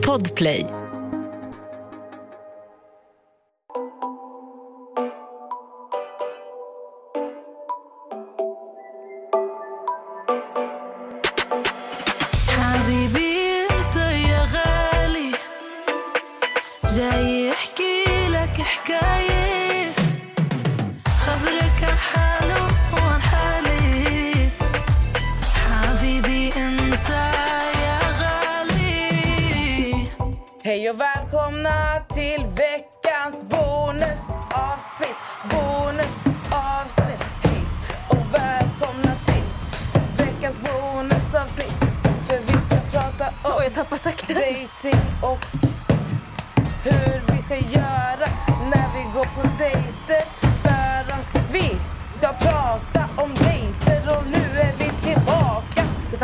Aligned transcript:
Podplay. 0.00 0.79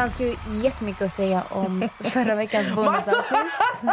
Fanns 0.07 0.21
ju 0.21 0.37
jättemycket 0.63 1.03
att 1.03 1.13
säga 1.13 1.43
om 1.51 1.89
förra 2.01 2.35
veckans 2.35 2.75
bonusavsnitt. 2.75 3.43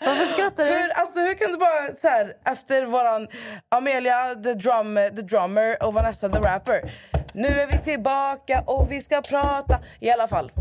Varför 0.00 0.32
skrattar 0.32 0.64
du? 0.64 0.70
Hur, 0.70 0.90
alltså, 0.90 1.20
hur 1.20 1.34
kan 1.34 1.52
du 1.52 1.58
bara 1.58 1.96
så 1.96 2.08
här, 2.08 2.34
efter 2.44 2.86
våran 2.86 3.28
Amelia 3.68 4.34
the, 4.34 4.54
drum, 4.54 4.94
the 4.94 5.22
drummer 5.22 5.82
och 5.82 5.94
Vanessa 5.94 6.28
the 6.28 6.38
rapper. 6.38 6.92
Nu 7.32 7.48
är 7.48 7.66
vi 7.66 7.78
tillbaka 7.78 8.62
och 8.66 8.92
vi 8.92 9.00
ska 9.00 9.22
prata. 9.22 9.78
I 10.00 10.10
alla 10.10 10.28
fall. 10.28 10.52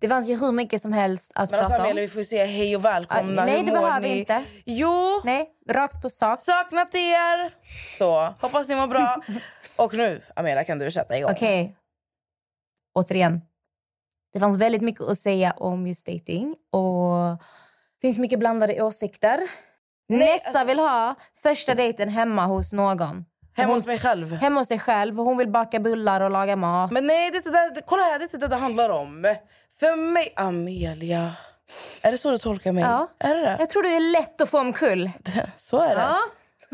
Det 0.00 0.08
fanns 0.08 0.28
ju 0.28 0.36
hur 0.40 0.52
mycket 0.52 0.82
som 0.82 0.92
helst 0.92 1.32
att 1.34 1.50
Men 1.50 1.58
alltså 1.58 1.72
prata 1.74 1.82
Amelia 1.84 2.02
om. 2.02 2.06
vi 2.06 2.08
får 2.08 2.22
säga 2.22 2.46
hej 2.46 2.76
och 2.76 2.84
välkomna. 2.84 3.42
Ah, 3.42 3.44
nej, 3.44 3.56
Hur 3.58 3.66
det 3.66 3.72
behöver 3.72 4.00
ni? 4.00 4.08
vi 4.14 4.18
inte. 4.18 4.42
Jo, 4.64 5.20
Nej, 5.24 5.48
rakt 5.70 6.02
på 6.02 6.10
sak. 6.10 6.40
saknat 6.40 6.94
er. 6.94 7.50
Så, 7.98 8.34
hoppas 8.40 8.68
ni 8.68 8.74
mår 8.74 8.86
bra. 8.86 9.16
och 9.78 9.94
nu 9.94 10.20
Amelia 10.36 10.64
kan 10.64 10.78
du 10.78 10.90
sätta 10.90 11.18
igång. 11.18 11.30
Okej. 11.32 11.76
Återigen. 12.94 13.40
Det 14.32 14.40
fanns 14.40 14.58
väldigt 14.58 14.82
mycket 14.82 15.02
att 15.02 15.18
säga 15.18 15.54
om 15.56 15.86
just 15.86 16.06
dating. 16.06 16.54
Och 16.72 17.38
det 18.00 18.06
finns 18.06 18.18
mycket 18.18 18.38
blandade 18.38 18.82
åsikter. 18.82 19.40
Nessa 20.08 20.48
alltså- 20.48 20.64
vill 20.64 20.78
ha 20.78 21.14
första 21.42 21.74
dejten 21.74 22.08
hemma 22.08 22.46
hos 22.46 22.72
någon. 22.72 23.24
Hemma 23.56 23.74
hos 23.74 23.86
mig 23.86 23.98
själv. 23.98 24.32
Hemma 24.32 24.60
hos 24.60 24.68
sig 24.68 24.78
själv. 24.78 25.20
Och 25.20 25.26
hon 25.26 25.36
vill 25.38 25.48
baka 25.48 25.80
bullar 25.80 26.20
och 26.20 26.30
laga 26.30 26.56
mat. 26.56 26.90
Men 26.90 27.06
nej, 27.06 27.30
det 27.30 27.36
är 27.36 27.38
inte 27.38 27.50
det, 27.50 27.82
kolla 27.86 28.02
här, 28.02 28.18
det 28.18 28.22
är 28.22 28.26
inte 28.26 28.38
det 28.38 28.48
det 28.48 28.56
handlar 28.56 28.90
om. 28.90 29.34
För 29.80 29.96
mig, 29.96 30.32
Amelia. 30.36 31.32
Är 32.02 32.12
det 32.12 32.18
så 32.18 32.30
du 32.30 32.38
tolkar 32.38 32.72
mig? 32.72 32.84
Ja. 32.84 33.08
Är 33.18 33.34
det 33.34 33.40
det? 33.40 33.56
Jag 33.58 33.70
tror 33.70 33.82
det 33.82 33.96
är 33.96 34.12
lätt 34.12 34.40
att 34.40 34.48
få 34.48 34.60
omkull. 34.60 35.10
Så 35.56 35.78
är 35.78 35.94
det. 35.96 36.02
Ja. 36.02 36.18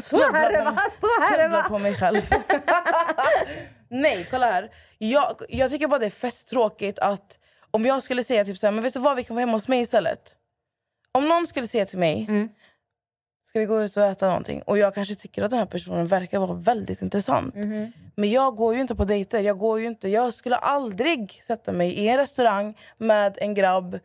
Så 0.03 0.17
är 0.17 0.53
det 0.53 0.65
va? 0.65 0.77
Så 1.01 1.35
är 1.35 1.39
det 1.39 1.49
va? 1.49 1.65
på 1.69 1.79
mig 1.79 1.95
själv. 1.97 2.21
Nej, 3.91 4.29
kolla 4.31 4.47
här. 4.47 4.71
Jag, 4.99 5.35
jag 5.49 5.71
tycker 5.71 5.87
bara 5.87 5.99
det 5.99 6.07
är 6.07 6.11
fett 6.11 6.47
tråkigt 6.47 6.99
att 6.99 7.39
om 7.71 7.85
jag 7.87 8.03
skulle 8.03 8.25
säga 8.25 8.45
typ 8.45 8.59
så 8.59 8.67
här, 8.67 8.73
men 8.73 8.83
vet 8.85 8.95
du 8.95 9.01
vad, 9.01 9.17
vi 9.17 9.25
kan 9.25 9.37
vara 9.37 9.43
hemma 9.43 9.53
hos 9.53 9.69
mig 9.69 9.81
istället. 9.81 10.37
Om 11.13 11.29
någon 11.29 11.47
skulle 11.47 11.67
säga 11.69 11.87
till 11.87 11.99
mig, 11.99 12.27
Mm. 12.29 12.49
ska 13.45 13.59
vi 13.61 13.67
gå 13.67 13.83
ut 13.83 13.97
och 13.97 14.03
äta 14.03 14.27
någonting? 14.29 14.63
Och 14.63 14.79
jag 14.79 14.95
kanske 14.95 15.15
tycker 15.15 15.43
att 15.43 15.51
den 15.51 15.59
här 15.59 15.67
personen 15.67 16.07
verkar 16.07 16.39
vara 16.39 16.55
väldigt 16.55 17.03
intressant. 17.03 17.55
Mhm. 17.55 17.93
Men 18.17 18.31
jag 18.31 18.57
går 18.57 18.75
ju 18.75 18.81
inte 18.81 18.95
på 18.95 19.05
dejter. 19.05 19.41
Jag, 19.43 19.59
går 19.59 19.81
ju 19.81 19.87
inte, 19.87 20.09
jag 20.09 20.35
skulle 20.35 20.57
aldrig 20.57 21.33
sätta 21.43 21.73
mig 21.73 21.93
i 21.93 22.09
en 22.09 22.17
restaurang 22.17 22.77
med 22.97 23.39
en 23.41 23.55
grabb 23.55 23.99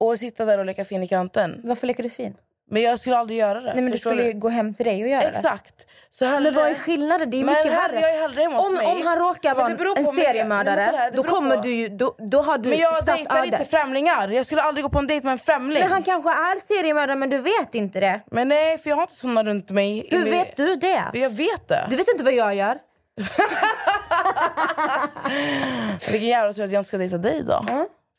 och 0.00 0.18
sitta 0.18 0.44
där 0.44 0.58
och 0.58 0.66
leka 0.66 0.84
fin 0.84 1.02
i 1.02 1.08
kanten. 1.08 1.60
Varför 1.64 1.86
leker 1.86 2.02
du 2.02 2.10
fin? 2.10 2.34
Men 2.70 2.82
jag 2.82 3.00
skulle 3.00 3.16
aldrig 3.16 3.38
göra 3.38 3.60
det. 3.60 3.74
Nej, 3.74 3.82
men 3.82 3.92
du 3.92 3.98
skulle 3.98 4.24
ju 4.24 4.32
gå 4.32 4.48
hem 4.48 4.74
till 4.74 4.84
dig 4.84 5.02
och 5.02 5.08
göra 5.08 5.20
det. 5.20 5.28
Exakt. 5.28 5.86
Så 6.10 6.24
hellre... 6.24 6.50
Men 6.50 6.62
vad 6.62 6.70
är 6.70 6.74
skillnaden? 6.74 7.30
Det 7.30 7.40
är 7.40 7.44
Men 7.44 7.54
mycket 7.54 7.72
här, 7.72 7.92
värre. 7.92 8.00
jag 8.00 8.10
är 8.42 8.68
om, 8.68 8.74
mig. 8.74 8.86
om 8.86 9.06
han 9.06 9.18
råkar 9.18 9.54
vara 9.54 9.68
en 9.96 10.06
seriemördare, 10.06 10.80
här, 10.80 11.10
det 11.10 11.16
då 11.16 11.22
kommer 11.22 11.56
på. 11.56 11.62
du. 11.62 11.88
Då, 11.88 12.14
då 12.30 12.42
har 12.42 12.58
du 12.58 12.68
Men 12.68 12.78
jag 12.78 13.04
dejtar 13.04 13.44
inte 13.44 13.64
främlingar. 13.64 14.28
Jag 14.28 14.46
skulle 14.46 14.62
aldrig 14.62 14.84
gå 14.84 14.90
på 14.90 14.98
en 14.98 15.06
dejt 15.06 15.24
med 15.24 15.32
en 15.32 15.38
främling. 15.38 15.82
Men 15.82 15.92
han 15.92 16.02
kanske 16.02 16.30
är 16.30 16.60
seriemördare 16.60 17.16
men 17.16 17.30
du 17.30 17.38
vet 17.38 17.74
inte 17.74 18.00
det. 18.00 18.20
Men 18.30 18.48
nej, 18.48 18.78
för 18.78 18.90
jag 18.90 18.96
har 18.96 19.02
inte 19.02 19.14
såna 19.14 19.44
runt 19.44 19.70
mig. 19.70 20.08
Hur 20.10 20.24
vet 20.24 20.56
du 20.56 20.76
det? 20.76 21.02
Jag 21.12 21.30
vet 21.30 21.68
det. 21.68 21.86
Du 21.90 21.96
vet 21.96 22.08
inte 22.08 22.24
vad 22.24 22.34
jag 22.34 22.54
gör. 22.54 22.78
Vilken 26.10 26.28
jävla 26.28 26.52
tur 26.52 26.64
att 26.64 26.72
jag 26.72 26.80
inte 26.80 26.88
ska 26.88 26.98
dejta 26.98 27.18
dig 27.18 27.42
då. 27.42 27.64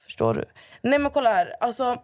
Förstår 0.04 0.34
du? 0.34 0.46
Nej 0.82 1.00
men 1.00 1.12
kolla 1.12 1.30
här. 1.30 1.54
Alltså, 1.60 1.98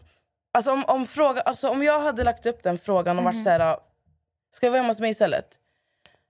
alltså, 0.54 0.72
om, 0.72 0.84
om, 0.88 1.06
fråga, 1.06 1.42
alltså, 1.42 1.70
om 1.70 1.84
jag 1.84 2.00
hade 2.00 2.24
lagt 2.24 2.46
upp 2.46 2.64
den 2.64 2.78
frågan 2.78 3.18
och 3.18 3.24
varit 3.24 3.44
så 3.44 3.50
här... 3.50 3.78
Ska 4.54 4.68
vi 4.68 4.70
vara 4.70 4.82
hemma 4.82 4.90
hos 4.92 5.00
mig 5.00 5.10
istället? 5.10 5.60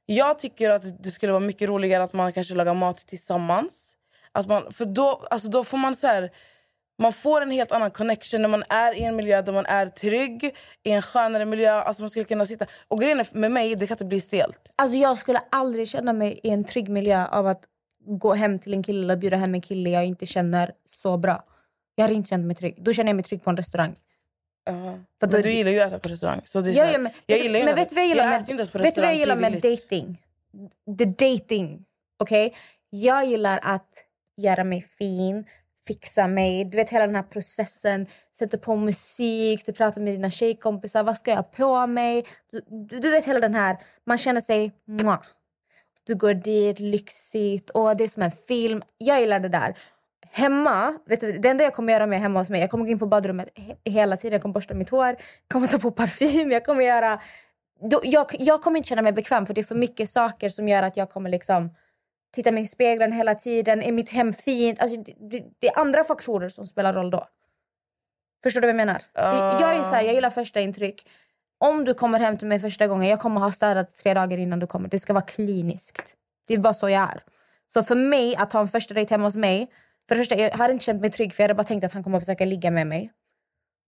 Jag 0.05 0.39
tycker 0.39 0.69
att 0.69 1.03
det 1.03 1.11
skulle 1.11 1.31
vara 1.31 1.43
mycket 1.43 1.69
roligare 1.69 2.03
att 2.03 2.13
man 2.13 2.33
kanske 2.33 2.55
lagar 2.55 2.73
mat 2.73 2.97
tillsammans. 2.97 3.97
Att 4.31 4.47
man, 4.47 4.71
för 4.71 4.85
då, 4.85 5.27
alltså, 5.29 5.49
då 5.49 5.63
får 5.63 5.77
man 5.77 5.95
så 5.95 6.07
här... 6.07 6.31
Man 7.01 7.13
får 7.13 7.41
en 7.41 7.51
helt 7.51 7.71
annan 7.71 7.91
connection 7.91 8.41
när 8.41 8.49
man 8.49 8.63
är 8.69 8.93
i 8.93 9.03
en 9.03 9.15
miljö 9.15 9.41
där 9.41 9.53
man 9.53 9.65
är 9.65 9.87
trygg, 9.87 10.55
i 10.83 10.91
en 10.91 11.01
skönare 11.01 11.45
miljö. 11.45 11.71
Alltså 11.71 12.03
man 12.03 12.09
skulle 12.09 12.25
kunna 12.25 12.45
sitta... 12.45 12.65
Och 12.87 13.01
grejen 13.01 13.19
är, 13.19 13.27
med 13.31 13.51
mig, 13.51 13.75
det 13.75 13.87
kan 13.87 13.95
inte 13.95 14.05
bli 14.05 14.21
stelt. 14.21 14.59
Alltså 14.75 14.97
jag 14.97 15.17
skulle 15.17 15.41
aldrig 15.49 15.87
känna 15.87 16.13
mig 16.13 16.39
i 16.43 16.49
en 16.49 16.63
trygg 16.63 16.89
miljö 16.89 17.27
av 17.27 17.47
att 17.47 17.63
gå 18.05 18.33
hem 18.33 18.59
till 18.59 18.73
en 18.73 18.83
kille 18.83 19.03
eller 19.03 19.15
bjuda 19.15 19.37
hem 19.37 19.53
en 19.53 19.61
kille 19.61 19.89
jag 19.89 20.05
inte 20.05 20.25
känner 20.25 20.71
så 20.85 21.17
bra. 21.17 21.43
Jag 21.95 22.03
hade 22.03 22.13
inte 22.13 22.29
känt 22.29 22.45
mig 22.45 22.55
trygg. 22.55 22.83
Då 22.83 22.93
känner 22.93 23.09
jag 23.09 23.15
mig 23.15 23.23
trygg 23.23 23.43
på 23.43 23.49
en 23.49 23.57
restaurang. 23.57 23.95
Uh, 24.69 24.95
För 25.19 25.27
då- 25.27 25.31
men 25.31 25.41
du 25.41 25.51
gillar 25.51 25.71
ju 25.71 25.79
att 25.79 25.87
äta 25.87 25.99
på 25.99 26.09
restaurang. 26.09 26.41
Så 26.45 26.61
det 26.61 26.69
är 26.69 26.73
så 26.73 26.79
Ja, 26.79 26.85
här- 26.85 26.93
ja, 26.93 26.99
men, 26.99 27.11
jag 27.25 27.39
gillar 27.39 27.59
ju 27.59 27.65
men 27.65 27.75
vet 27.75 27.89
du 27.89 27.95
vad 27.95 28.03
jag 28.03 28.09
gillar 28.09 28.23
jag 28.23 28.29
med, 28.29 28.41
äter 28.41 28.51
inte 28.51 28.61
ens 28.61 28.71
på 28.71 28.77
vet 28.77 28.95
du 28.95 29.01
vad 29.01 29.09
jag 29.09 29.17
gillar 29.17 29.35
med 29.35 29.53
dating? 29.53 30.21
The 30.97 31.05
dating. 31.05 31.85
Okej? 32.19 32.53
Jag 32.89 33.25
gillar 33.25 33.59
att 33.63 34.05
göra 34.37 34.63
mig 34.63 34.81
fin, 34.81 35.45
fixa 35.87 36.27
mig. 36.27 36.65
Du 36.65 36.77
vet 36.77 36.89
hela 36.89 37.05
den 37.05 37.15
här 37.15 37.23
processen. 37.23 38.07
Sätta 38.37 38.57
på 38.57 38.75
musik, 38.75 39.65
du 39.65 39.73
pratar 39.73 40.01
med 40.01 40.13
dina 40.13 40.29
tjejkompisar. 40.29 41.03
Vad 41.03 41.15
ska 41.15 41.31
jag 41.31 41.51
på 41.51 41.87
mig? 41.87 42.23
Du, 42.51 42.99
du, 42.99 43.11
vet 43.11 43.25
hela 43.25 43.39
den 43.39 43.55
här. 43.55 43.77
Man 44.05 44.17
känner 44.17 44.41
sig... 44.41 44.71
Mwah. 44.87 45.21
Du 46.03 46.15
går 46.15 46.33
dit, 46.33 46.79
lyxigt. 46.79 47.69
Och 47.69 47.97
det 47.97 48.03
är 48.03 48.07
som 48.07 48.23
en 48.23 48.31
film. 48.31 48.81
Jag 48.97 49.19
gillar 49.19 49.39
det 49.39 49.49
där. 49.49 49.75
Hemma, 50.33 50.99
vet 51.05 51.19
du, 51.19 51.31
det 51.31 51.49
enda 51.49 51.63
jag 51.63 51.73
kommer 51.73 51.93
göra 51.93 52.05
med 52.05 52.19
hemma 52.19 52.39
hos 52.39 52.49
mig, 52.49 52.61
jag 52.61 52.69
kommer 52.71 52.85
gå 52.85 52.91
in 52.91 52.99
på 52.99 53.05
badrummet 53.05 53.49
he- 53.55 53.77
hela 53.85 54.17
tiden. 54.17 54.33
Jag 54.33 54.41
kommer 54.41 54.53
borsta 54.53 54.73
mitt 54.73 54.89
hår, 54.89 55.15
kommer 55.47 55.67
ta 55.67 55.79
på 55.79 55.91
parfym, 55.91 56.51
jag 56.51 56.65
kommer 56.65 56.81
göra... 56.81 57.21
Då, 57.89 58.01
jag, 58.03 58.25
jag 58.39 58.61
kommer 58.61 58.77
inte 58.77 58.89
känna 58.89 59.01
mig 59.01 59.11
bekväm 59.11 59.45
för 59.45 59.53
det 59.53 59.61
är 59.61 59.63
för 59.63 59.75
mycket 59.75 60.09
saker 60.09 60.49
som 60.49 60.67
gör 60.67 60.83
att 60.83 60.97
jag 60.97 61.09
kommer 61.09 61.29
liksom 61.29 61.75
titta 62.33 62.51
mig 62.51 62.63
i 62.63 62.67
spegeln 62.67 63.11
hela 63.11 63.35
tiden. 63.35 63.81
Är 63.83 63.91
mitt 63.91 64.09
hem 64.09 64.33
fint? 64.33 64.79
Alltså, 64.79 64.97
det, 64.97 65.13
det, 65.29 65.43
det 65.59 65.67
är 65.67 65.79
andra 65.79 66.03
faktorer 66.03 66.49
som 66.49 66.67
spelar 66.67 66.93
roll 66.93 67.09
då. 67.11 67.27
Förstår 68.43 68.61
du 68.61 68.67
vad 68.67 68.69
jag 68.69 68.87
menar? 68.87 69.01
Uh. 69.19 69.61
Jag 69.61 69.75
är 69.75 69.83
så 69.83 69.95
här, 69.95 70.03
jag 70.03 70.13
gillar 70.13 70.29
första 70.29 70.61
intryck. 70.61 71.09
Om 71.57 71.85
du 71.85 71.93
kommer 71.93 72.19
hem 72.19 72.37
till 72.37 72.47
mig 72.47 72.59
första 72.59 72.87
gången, 72.87 73.09
jag 73.09 73.19
kommer 73.19 73.41
ha 73.41 73.51
städat 73.51 73.95
tre 73.95 74.13
dagar 74.13 74.37
innan 74.37 74.59
du 74.59 74.67
kommer. 74.67 74.89
Det 74.89 74.99
ska 74.99 75.13
vara 75.13 75.25
kliniskt. 75.25 76.15
Det 76.47 76.53
är 76.53 76.57
bara 76.57 76.73
så 76.73 76.89
jag 76.89 77.01
är. 77.01 77.23
Så 77.73 77.83
för 77.83 77.95
mig 77.95 78.35
att 78.35 78.53
ha 78.53 78.59
en 78.61 78.67
första 78.67 78.93
dejt 78.93 79.13
hemma 79.13 79.27
hos 79.27 79.35
mig, 79.35 79.71
för 80.11 80.15
det 80.15 80.21
första, 80.21 80.35
jag 80.35 80.51
hade 80.51 80.73
inte 80.73 80.85
känt 80.85 81.01
mig 81.01 81.09
trygg 81.09 81.33
för 81.33 81.43
jag 81.43 81.47
hade 81.47 81.57
bara 81.57 81.63
tänkt 81.63 81.83
att 81.83 81.93
han 81.93 82.03
kommer 82.03 82.17
att 82.17 82.23
försöka 82.23 82.45
ligga 82.45 82.71
med 82.71 82.87
mig. 82.87 83.11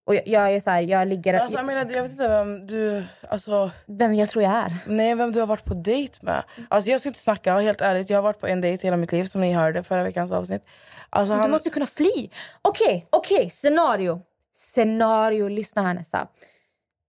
Och 0.05 0.15
jag, 0.15 0.27
jag 0.27 0.55
är 0.55 0.59
så 0.59 0.69
här, 0.69 0.81
jag 0.81 1.07
ligger... 1.07 1.33
Alltså, 1.33 1.57
jag, 1.57 1.65
menar, 1.65 1.91
jag 1.91 2.03
vet 2.03 2.11
inte 2.11 2.27
vem 2.27 2.67
du... 2.67 3.03
Alltså, 3.29 3.71
vem 3.85 4.13
jag 4.13 4.29
tror 4.29 4.43
jag 4.43 4.53
är. 4.53 4.73
nej, 4.87 5.15
vem 5.15 5.31
du 5.31 5.39
har 5.39 5.47
varit 5.47 5.65
på 5.65 5.73
dejt 5.73 6.19
med. 6.21 6.43
Alltså, 6.69 6.91
jag 6.91 6.99
ska 6.99 7.09
inte 7.09 7.19
snacka, 7.19 7.59
helt 7.59 7.81
ärligt. 7.81 8.09
Jag 8.09 8.17
har 8.17 8.23
varit 8.23 8.39
på 8.39 8.47
en 8.47 8.61
dejt 8.61 8.87
hela 8.87 8.97
mitt 8.97 9.11
liv, 9.11 9.25
som 9.25 9.41
ni 9.41 9.53
hörde 9.53 9.83
förra 9.83 10.03
veckans 10.03 10.31
avsnitt. 10.31 10.63
Alltså, 11.09 11.33
Du 11.33 11.39
han, 11.39 11.51
måste 11.51 11.69
kunna 11.69 11.85
fly. 11.85 12.29
Okej, 12.61 13.07
okej, 13.09 13.49
scenario. 13.49 14.21
Scenario, 14.53 15.47
lyssna 15.47 15.81
här 15.81 15.93
Nessa. 15.93 16.27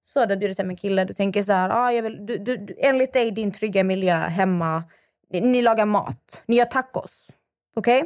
Så 0.03 0.27
du 0.27 0.37
bjudit 0.37 0.59
hem 0.59 0.71
en 0.71 0.77
kille, 0.77 1.05
du 1.05 1.15
tänker 1.15 1.43
så 1.43 1.53
här, 1.53 1.71
ah, 1.71 1.93
jag 1.93 2.03
vill, 2.03 2.27
du, 2.27 2.39
du, 2.39 2.57
du, 2.57 2.77
enligt 2.79 3.13
dig 3.13 3.31
din 3.31 3.53
trygga 3.53 3.85
miljö 3.85 4.15
hemma, 4.15 4.85
ni, 5.31 5.41
ni 5.41 5.63
lagar 5.63 5.85
mat, 5.85 6.43
ni 6.47 6.57
gör 6.57 6.65
tacos. 6.65 7.31
Okej? 7.77 8.05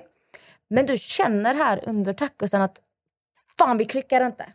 Men 0.70 0.86
du 0.86 0.96
känner 0.96 1.54
här 1.54 1.80
under 1.86 2.12
tacosen 2.14 2.62
att 2.62 2.82
fan 3.58 3.78
vi 3.78 3.84
klickar 3.84 4.26
inte. 4.26 4.46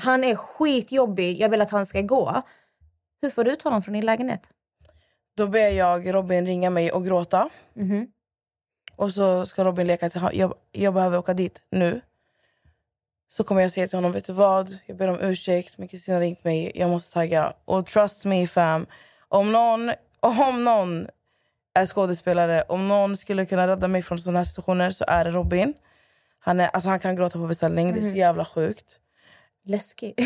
Han 0.00 0.24
är 0.24 0.34
skitjobbig, 0.36 1.40
jag 1.40 1.48
vill 1.48 1.60
att 1.60 1.70
han 1.70 1.86
ska 1.86 2.00
gå. 2.02 2.42
Hur 3.22 3.30
får 3.30 3.44
du 3.44 3.52
ut 3.52 3.62
honom 3.62 3.82
från 3.82 3.94
din 3.94 4.06
lägenhet? 4.06 4.48
Då 5.36 5.46
ber 5.46 5.68
jag 5.68 6.14
Robin 6.14 6.46
ringa 6.46 6.70
mig 6.70 6.92
och 6.92 7.04
gråta. 7.04 7.48
Mhm. 7.74 8.06
Och 8.96 9.12
så 9.12 9.46
ska 9.46 9.64
Robin 9.64 9.86
leka 9.86 10.10
till 10.10 10.28
jag, 10.32 10.54
jag 10.72 10.94
behöver 10.94 11.18
åka 11.18 11.34
dit 11.34 11.62
nu. 11.70 12.00
så 13.28 13.44
kommer 13.44 13.60
jag 13.62 13.70
säga 13.70 13.86
till 13.86 13.96
honom, 13.96 14.12
vet 14.12 14.24
du 14.24 14.32
vad? 14.32 14.70
Jag 14.86 14.96
ber 14.96 15.08
om 15.08 15.20
ursäkt, 15.20 15.78
min 15.78 15.88
kusin 15.88 16.14
har 16.14 16.20
ringt 16.20 16.44
mig, 16.44 16.72
jag 16.74 16.90
måste 16.90 17.12
tagga. 17.12 17.52
Och 17.64 17.86
trust 17.86 18.24
me 18.24 18.46
fam, 18.46 18.86
om 19.28 19.52
någon, 19.52 19.92
om 20.20 20.64
någon 20.64 21.06
är 21.74 21.86
skådespelare, 21.86 22.62
om 22.68 22.88
någon 22.88 23.16
skulle 23.16 23.46
kunna 23.46 23.66
rädda 23.68 23.88
mig 23.88 24.02
från 24.02 24.18
sådana 24.18 24.38
här 24.38 24.44
situationer 24.44 24.90
så 24.90 25.04
är 25.08 25.24
det 25.24 25.30
Robin. 25.30 25.74
Han, 26.40 26.60
är, 26.60 26.68
alltså 26.68 26.88
han 26.90 27.00
kan 27.00 27.16
gråta 27.16 27.38
på 27.38 27.46
beställning, 27.46 27.92
det 27.92 27.98
är 28.00 28.10
så 28.10 28.16
jävla 28.16 28.44
sjukt. 28.44 28.96
Läskigt. 29.64 30.20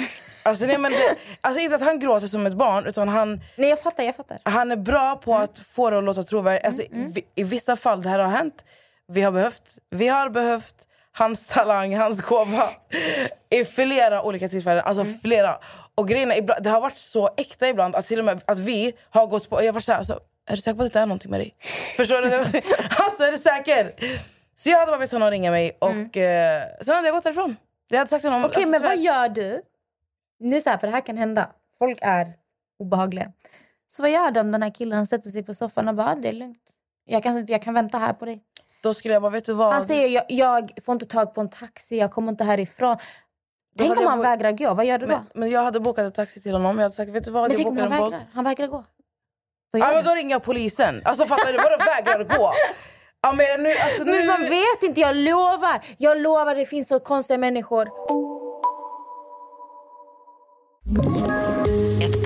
Alltså, 0.45 0.67
nej, 0.67 0.79
men 0.79 0.93
det, 0.93 1.17
alltså 1.41 1.61
inte 1.61 1.77
att 1.77 1.83
han 1.83 1.99
gråter 1.99 2.27
som 2.27 2.47
ett 2.47 2.53
barn, 2.55 2.87
utan 2.87 3.09
han, 3.09 3.41
Nej, 3.57 3.69
jag 3.71 3.81
fattar. 3.81 4.05
jag 4.05 4.17
fattar. 4.17 4.39
han 4.45 4.73
är 4.73 4.77
bra 4.77 5.17
på 5.17 5.35
att 5.35 5.59
få 5.59 5.91
det 5.91 5.99
att 5.99 6.05
låta 6.05 6.23
trovärdigt. 6.23 6.67
Alltså, 6.67 6.83
Mm, 6.93 7.13
vi- 7.13 7.25
I 7.35 7.43
vissa 7.45 7.77
fall 7.77 8.03
det 8.03 8.09
här 8.09 8.19
har 8.19 8.29
hänt. 8.31 8.65
Vi 9.09 9.23
har 9.23 9.33
behövt, 9.33 9.79
vi 9.91 10.09
har 10.09 10.31
behövt 10.31 10.75
hans 11.13 11.47
talang, 11.49 11.97
hans 11.97 12.21
gåva 12.23 12.63
i 13.51 13.65
flera 13.65 14.23
olika 14.23 14.49
tillfällen. 14.49 14.83
Alltså 14.87 15.03
Mm. 15.03 15.19
flera. 15.19 15.59
Och 15.95 16.11
ibland- 16.11 16.65
det 16.65 16.71
har 16.71 16.81
varit 16.81 16.97
så 16.97 17.31
äkta 17.37 17.69
ibland 17.69 17.97
att 17.97 18.07
till 18.07 18.19
och 18.19 18.25
med 18.25 18.43
att 18.47 18.59
vi 18.59 18.93
har 19.11 19.27
gått 19.27 19.51
på... 19.51 19.63
Jag 19.65 19.73
varit 19.73 19.85
så 19.85 19.93
här, 19.93 19.99
alltså, 19.99 20.21
är 20.51 20.57
du 20.57 20.63
säker 20.63 20.77
på 20.79 20.83
att 20.85 20.93
det 20.93 21.01
är 21.01 21.07
någonting 21.07 21.31
med 21.31 21.41
dig? 21.41 21.55
Förstår 21.97 22.23
du? 22.23 22.37
alltså 23.05 23.23
är 23.23 23.33
du 23.33 23.39
säker? 23.39 23.93
Så 24.55 24.69
jag 24.71 24.79
hade 24.79 24.91
bara 24.93 24.99
bett 24.99 25.13
honom 25.13 25.31
ringa 25.31 25.51
mig 25.51 25.77
och 25.79 26.17
eh, 26.17 26.63
sen 26.81 26.95
hade 26.95 27.09
jag 27.09 27.15
gått 27.15 27.25
därifrån. 27.25 27.57
Jag 27.89 27.99
hade 27.99 28.11
sagt 28.11 28.21
till 28.21 28.31
honom... 28.31 28.41
Mm. 28.45 28.51
Okej, 28.51 28.63
alltså, 28.65 28.71
men 28.71 28.83
vad 28.83 28.99
gör 28.99 29.29
du? 29.29 29.63
Nu 30.41 30.61
så 30.61 30.71
här, 30.71 30.79
för 30.79 30.87
det 30.87 30.93
här 30.93 31.01
kan 31.07 31.17
hända. 31.17 31.51
Folk 31.79 31.99
är 32.03 32.33
obehagliga. 32.79 33.33
Så 33.87 34.03
vad 34.03 34.11
gör 34.11 34.31
du 34.31 34.41
om 34.41 34.53
den 34.53 34.63
här 34.63 34.75
killen 34.75 35.07
sätter 35.07 35.31
sig 35.31 35.43
på 35.43 35.55
soffan 35.55 35.89
och 35.89 35.95
bara, 35.95 36.07
"Ah, 36.11 36.15
det 36.15 36.29
är 36.29 36.33
lugnt. 36.33 36.59
Jag 37.05 37.23
kan, 37.23 37.47
jag 37.47 37.63
kan 37.63 37.75
vänta 37.75 37.99
här 37.99 38.13
på 38.13 38.25
dig. 38.25 38.43
Då 38.83 38.95
skulle 38.95 39.15
jag 39.15 39.23
bara, 39.23 39.31
vet 39.33 39.45
du 39.45 39.53
vad? 39.53 39.73
Han 39.73 39.85
säger, 39.85 40.09
jag, 40.09 40.25
jag 40.29 40.71
får 40.85 40.93
inte 40.93 41.07
tag 41.07 41.35
på 41.35 41.41
en 41.41 41.51
taxi, 41.51 41.99
jag 41.99 42.13
kommer 42.13 42.33
inte 42.33 42.45
härifrån. 42.45 42.97
Tänk 43.79 43.89
hade 43.89 44.01
om 44.01 44.07
han 44.07 44.21
vägrar 44.23 44.53
gå, 44.53 44.75
vad 44.75 44.87
gör 44.87 44.99
du 44.99 45.07
då? 45.07 45.25
men, 45.35 45.51
jag 45.51 45.63
hade 45.63 45.81
bokat 45.81 46.05
en 46.05 46.13
taxi 46.13 46.41
till 46.43 46.53
honom. 46.53 46.77
Jag 46.79 46.83
hade 46.83 46.95
sagt, 46.95 47.11
vet 47.11 47.25
du 47.25 47.31
vad? 47.31 47.43
Men 47.43 47.51
jag 47.51 47.57
tänk 47.57 47.69
om 47.69 47.75
bokar 47.75 47.89
han 47.91 48.11
vägrar, 48.11 48.27
han 48.35 48.45
vägrar 48.45 48.67
gå. 48.67 48.85
Ja, 49.79 49.93
men 49.95 50.05
då 50.05 50.11
ringer 50.11 50.31
jag 50.31 50.43
polisen. 50.43 51.03
Alltså 51.05 51.27
fattar 51.27 51.53
du? 51.53 51.59
Vadå 51.59 51.77
vägrar 51.79 52.39
gå? 52.39 52.53
Ja, 53.23 53.33
men 53.33 53.63
nu, 53.63 53.79
alltså, 53.79 54.05
nu... 54.05 54.13
Men 54.13 54.27
man 54.27 54.41
vet 54.41 54.83
inte, 54.83 55.01
jag 55.01 55.17
lovar. 55.17 55.81
Jag 55.99 56.21
lovar, 56.21 56.55
det 56.55 56.67
finns 56.67 56.89
så 56.89 57.01
konstiga 57.01 57.39
människor. 57.39 57.89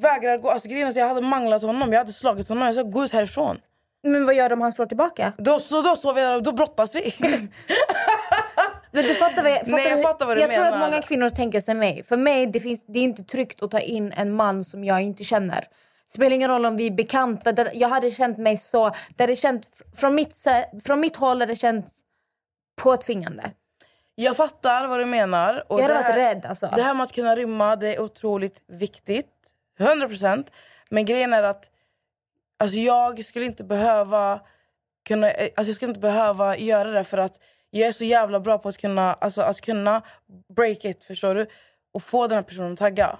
Vägrar 0.00 0.38
gå. 0.38 0.50
Alltså, 0.50 0.68
grejen 0.68 0.88
att 0.88 0.96
jag 0.96 1.08
hade 1.08 1.20
manglat 1.20 1.62
honom, 1.62 1.92
jag 1.92 1.98
hade 1.98 2.12
slagit 2.12 2.48
honom. 2.48 2.66
Jag 2.66 2.74
sa 2.74 2.82
gå 2.82 3.04
ut 3.04 3.12
härifrån. 3.12 3.58
Men 4.02 4.26
vad 4.26 4.34
gör 4.34 4.48
du 4.48 4.52
om 4.52 4.60
han 4.60 4.72
slår 4.72 4.86
tillbaka? 4.86 5.32
Då, 5.38 5.60
så 5.60 5.82
då 5.82 5.96
står 5.96 6.14
vi 6.14 6.40
då 6.40 6.52
brottas 6.52 6.94
vi. 6.94 7.14
Men 8.90 9.04
du 9.04 9.14
fattar 9.14 9.42
vad 9.42 9.52
jag, 9.52 9.58
fattar 9.58 9.72
Nej, 9.72 9.88
jag 9.90 10.02
fattar 10.02 10.26
vad 10.26 10.36
du 10.36 10.40
jag 10.40 10.50
tror 10.50 10.64
menar. 10.64 10.76
att 10.76 10.90
många 10.90 11.02
kvinnor 11.02 11.28
tänker 11.28 11.60
sig 11.60 11.74
mig. 11.74 12.02
För 12.02 12.16
mig 12.16 12.46
det 12.46 12.60
finns, 12.60 12.84
det 12.86 12.98
är 12.98 13.02
inte 13.02 13.24
tryggt 13.24 13.62
att 13.62 13.70
ta 13.70 13.80
in 13.80 14.12
en 14.12 14.32
man 14.32 14.64
som 14.64 14.84
jag 14.84 15.02
inte 15.02 15.24
känner. 15.24 15.64
Spelar 16.06 16.36
ingen 16.36 16.50
roll 16.50 16.66
om 16.66 16.76
vi 16.76 16.86
är 16.86 16.90
bekanta. 16.90 17.74
Jag 17.74 17.88
hade 17.88 18.10
känt 18.10 18.38
mig 18.38 18.56
så... 18.56 18.90
Det 19.16 19.22
hade 19.22 19.36
känt, 19.36 19.66
från, 19.96 20.14
mitt, 20.14 20.44
från 20.84 21.00
mitt 21.00 21.16
håll 21.16 21.40
hade 21.40 21.52
det 21.52 21.56
känts 21.56 22.00
påtvingande. 22.82 23.50
jag 24.14 24.36
fattar 24.36 24.86
vad 24.86 24.98
du 25.00 25.06
menar. 25.06 25.64
Och 25.68 25.80
Jag 25.80 25.82
hade 25.82 25.94
det 25.94 26.02
varit 26.02 26.14
här, 26.14 26.34
rädd. 26.34 26.46
Alltså. 26.46 26.72
Det 26.76 26.82
här 26.82 26.94
med 26.94 27.04
att 27.04 27.12
kunna 27.12 27.36
rymma 27.36 27.76
det 27.76 27.94
är 27.94 28.00
otroligt 28.00 28.62
viktigt. 28.68 29.26
100%. 29.78 30.46
Men 30.90 31.04
grejen 31.04 31.32
är 31.32 31.42
att 31.42 31.70
alltså, 32.58 32.78
jag 32.78 33.24
skulle 33.24 33.44
inte 33.44 33.64
behöva 33.64 34.40
kunna, 35.08 35.26
alltså, 35.26 35.70
jag 35.70 35.74
skulle 35.74 35.88
inte 35.88 36.00
behöva 36.00 36.56
göra 36.56 36.90
det 36.90 37.04
för 37.04 37.18
att 37.18 37.40
jag 37.70 37.88
är 37.88 37.92
så 37.92 38.04
jävla 38.04 38.40
bra 38.40 38.58
på 38.58 38.68
att 38.68 38.78
kunna, 38.78 39.14
alltså, 39.14 39.42
att 39.42 39.60
kunna 39.60 40.02
break 40.56 40.84
it, 40.84 41.04
förstår 41.04 41.34
du? 41.34 41.46
Och 41.92 42.02
få 42.02 42.26
den 42.26 42.36
här 42.36 42.42
personen 42.42 42.72
att 42.72 42.78
tagga. 42.78 43.18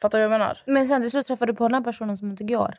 Fattar 0.00 0.18
du 0.18 0.26
vad 0.28 0.34
jag 0.34 0.40
menar? 0.40 0.62
Men 0.66 0.86
sen 0.86 1.00
till 1.00 1.10
slut 1.10 1.26
träffade 1.26 1.52
du 1.52 1.56
på 1.56 1.64
den 1.64 1.74
här 1.74 1.80
personen 1.80 2.16
som 2.16 2.30
inte 2.30 2.44
går. 2.44 2.74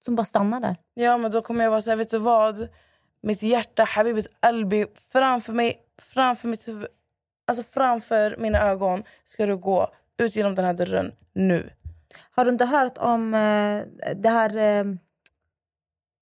Som 0.00 0.16
bara 0.16 0.24
stannar 0.24 0.60
där. 0.60 0.76
Ja, 0.94 1.16
men 1.16 1.30
då 1.30 1.42
kommer 1.42 1.64
jag 1.64 1.70
vara 1.70 1.82
så 1.82 1.90
här, 1.90 1.96
vet 1.96 2.10
du 2.10 2.18
vad? 2.18 2.68
Mitt 3.22 3.42
hjärta, 3.42 3.84
Habibit 3.84 4.26
Albi, 4.40 4.86
framför 5.12 5.52
mig, 5.52 5.82
framför 5.98 6.48
mitt 6.48 6.68
huvud, 6.68 6.88
alltså 7.46 7.62
framför 7.62 8.36
mina 8.38 8.58
ögon 8.58 9.04
ska 9.24 9.46
du 9.46 9.56
gå 9.56 9.90
ut 10.18 10.36
genom 10.36 10.54
den 10.54 10.64
här 10.64 10.74
dörren 10.74 11.12
nu. 11.32 11.70
Har 12.30 12.44
du 12.44 12.50
inte 12.50 12.64
hört 12.64 12.98
om 12.98 13.34
eh, 13.34 13.82
det 14.16 14.28
här... 14.28 14.56
Eh, 14.56 14.84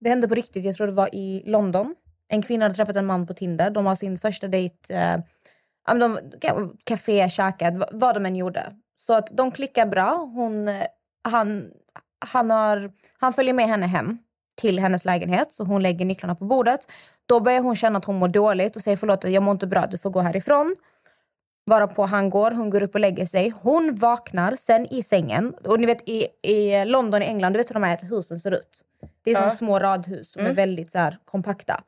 det 0.00 0.08
hände 0.08 0.28
på 0.28 0.34
riktigt. 0.34 0.64
Jag 0.64 0.74
tror 0.74 0.86
det 0.86 0.92
var 0.92 1.14
i 1.14 1.42
London. 1.46 1.94
En 2.28 2.42
kvinna 2.42 2.64
hade 2.64 2.74
träffat 2.74 2.96
en 2.96 3.06
man 3.06 3.26
på 3.26 3.34
Tinder. 3.34 3.70
De 3.70 3.86
har 3.86 3.94
sin 3.94 4.18
första 4.18 4.48
dejt... 4.48 4.94
Eh, 4.94 5.18
de, 5.98 6.18
café, 6.84 7.28
käkat, 7.28 7.74
vad 7.92 8.16
de 8.16 8.26
än 8.26 8.36
gjorde. 8.36 8.72
Så 8.98 9.14
att 9.14 9.26
de 9.32 9.50
klickar 9.50 9.86
bra. 9.86 10.30
Hon, 10.34 10.68
eh, 10.68 10.86
han, 11.24 11.70
han, 12.18 12.50
har, 12.50 12.92
han 13.18 13.32
följer 13.32 13.54
med 13.54 13.66
henne 13.66 13.86
hem 13.86 14.18
till 14.56 14.78
hennes 14.78 15.04
lägenhet. 15.04 15.52
Så 15.52 15.64
Hon 15.64 15.82
lägger 15.82 16.04
nycklarna 16.04 16.34
på 16.34 16.44
bordet. 16.44 16.80
Då 17.26 17.40
börjar 17.40 17.60
hon 17.60 17.76
känna 17.76 17.98
att 17.98 18.04
hon 18.04 18.16
mår 18.16 18.28
dåligt 18.28 18.76
och 18.76 18.82
säger 18.82 18.96
förlåt, 18.96 19.24
jag 19.24 19.42
mår 19.42 19.52
inte 19.52 19.66
bra, 19.66 19.86
du 19.90 19.98
får 19.98 20.10
gå 20.10 20.20
härifrån. 20.20 20.76
Varpå 21.70 22.06
han 22.06 22.30
går, 22.30 22.50
hon 22.50 22.70
går 22.70 22.82
upp 22.82 22.94
och 22.94 23.00
lägger 23.00 23.26
sig. 23.26 23.52
Hon 23.62 23.94
vaknar 23.94 24.56
sen 24.56 24.86
i 24.86 25.02
sängen. 25.02 25.54
Och 25.64 25.80
ni 25.80 25.86
vet 25.86 26.08
i, 26.08 26.26
i 26.42 26.84
London, 26.84 27.22
i 27.22 27.24
England, 27.24 27.52
du 27.52 27.56
vet 27.56 27.70
hur 27.70 27.74
de 27.74 27.82
här 27.82 27.98
husen 28.02 28.38
ser 28.38 28.50
ut? 28.50 28.82
Det 29.24 29.30
är 29.30 29.34
som 29.34 29.50
små 29.50 29.78
radhus 29.78 30.32
som 30.32 30.46
är 30.46 30.52
väldigt 30.52 30.90
så 30.90 30.98
här, 30.98 31.18
kompakta. 31.24 31.82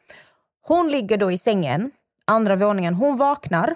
Hon 0.67 0.89
ligger 0.89 1.17
då 1.17 1.33
i 1.33 1.39
sängen, 1.39 1.91
andra 2.25 2.57
våningen. 2.57 2.95
Hon 2.95 3.17
vaknar 3.17 3.75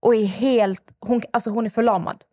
och 0.00 0.14
är 0.14 0.24
helt... 0.24 0.94
Hon, 1.00 1.22
alltså 1.30 1.50
hon 1.50 1.66
är 1.66 1.70
förlamad. 1.70 2.24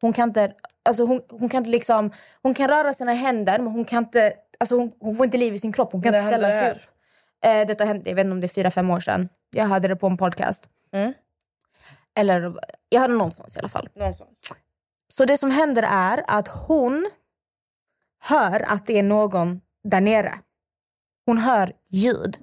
Hon 0.00 0.12
kan 0.12 0.28
inte... 0.28 0.52
Alltså 0.82 1.04
hon, 1.04 1.20
hon 1.30 1.48
kan 1.48 1.58
inte 1.58 1.70
liksom... 1.70 2.10
Hon 2.42 2.54
kan 2.54 2.68
röra 2.68 2.94
sina 2.94 3.12
händer 3.12 3.58
men 3.58 3.72
hon 3.72 3.84
kan 3.84 4.04
inte... 4.04 4.32
Alltså 4.60 4.76
hon, 4.76 4.92
hon 5.00 5.16
får 5.16 5.24
inte 5.24 5.38
liv 5.38 5.54
i 5.54 5.58
sin 5.58 5.72
kropp. 5.72 5.92
Hon 5.92 6.02
kan 6.02 6.12
När 6.12 6.18
inte 6.18 6.28
ställa 6.28 6.48
det 6.48 6.54
sig 6.54 6.70
upp. 6.70 6.78
Eh, 7.44 7.66
detta 7.66 7.84
hände, 7.84 8.10
jag 8.10 8.16
vet 8.16 8.24
inte 8.24 8.32
om 8.32 8.40
det 8.40 8.46
är 8.46 8.48
fyra, 8.48 8.70
fem 8.70 8.90
år 8.90 9.00
sedan. 9.00 9.28
Jag 9.50 9.64
hade 9.64 9.88
det 9.88 9.96
på 9.96 10.06
en 10.06 10.16
podcast. 10.16 10.68
Mm. 10.92 11.12
Eller 12.16 12.54
jag 12.88 13.00
hörde 13.00 13.14
någonstans 13.14 13.56
i 13.56 13.58
alla 13.58 13.68
fall. 13.68 13.88
Någonstans. 13.96 14.52
Så 15.14 15.24
det 15.24 15.38
som 15.38 15.50
händer 15.50 15.84
är 15.88 16.24
att 16.26 16.48
hon 16.48 17.06
hör 18.24 18.72
att 18.72 18.86
det 18.86 18.98
är 18.98 19.02
någon 19.02 19.60
där 19.84 20.00
nere. 20.00 20.34
Hon 21.26 21.38
hör 21.38 21.72
ljud. 21.90 22.36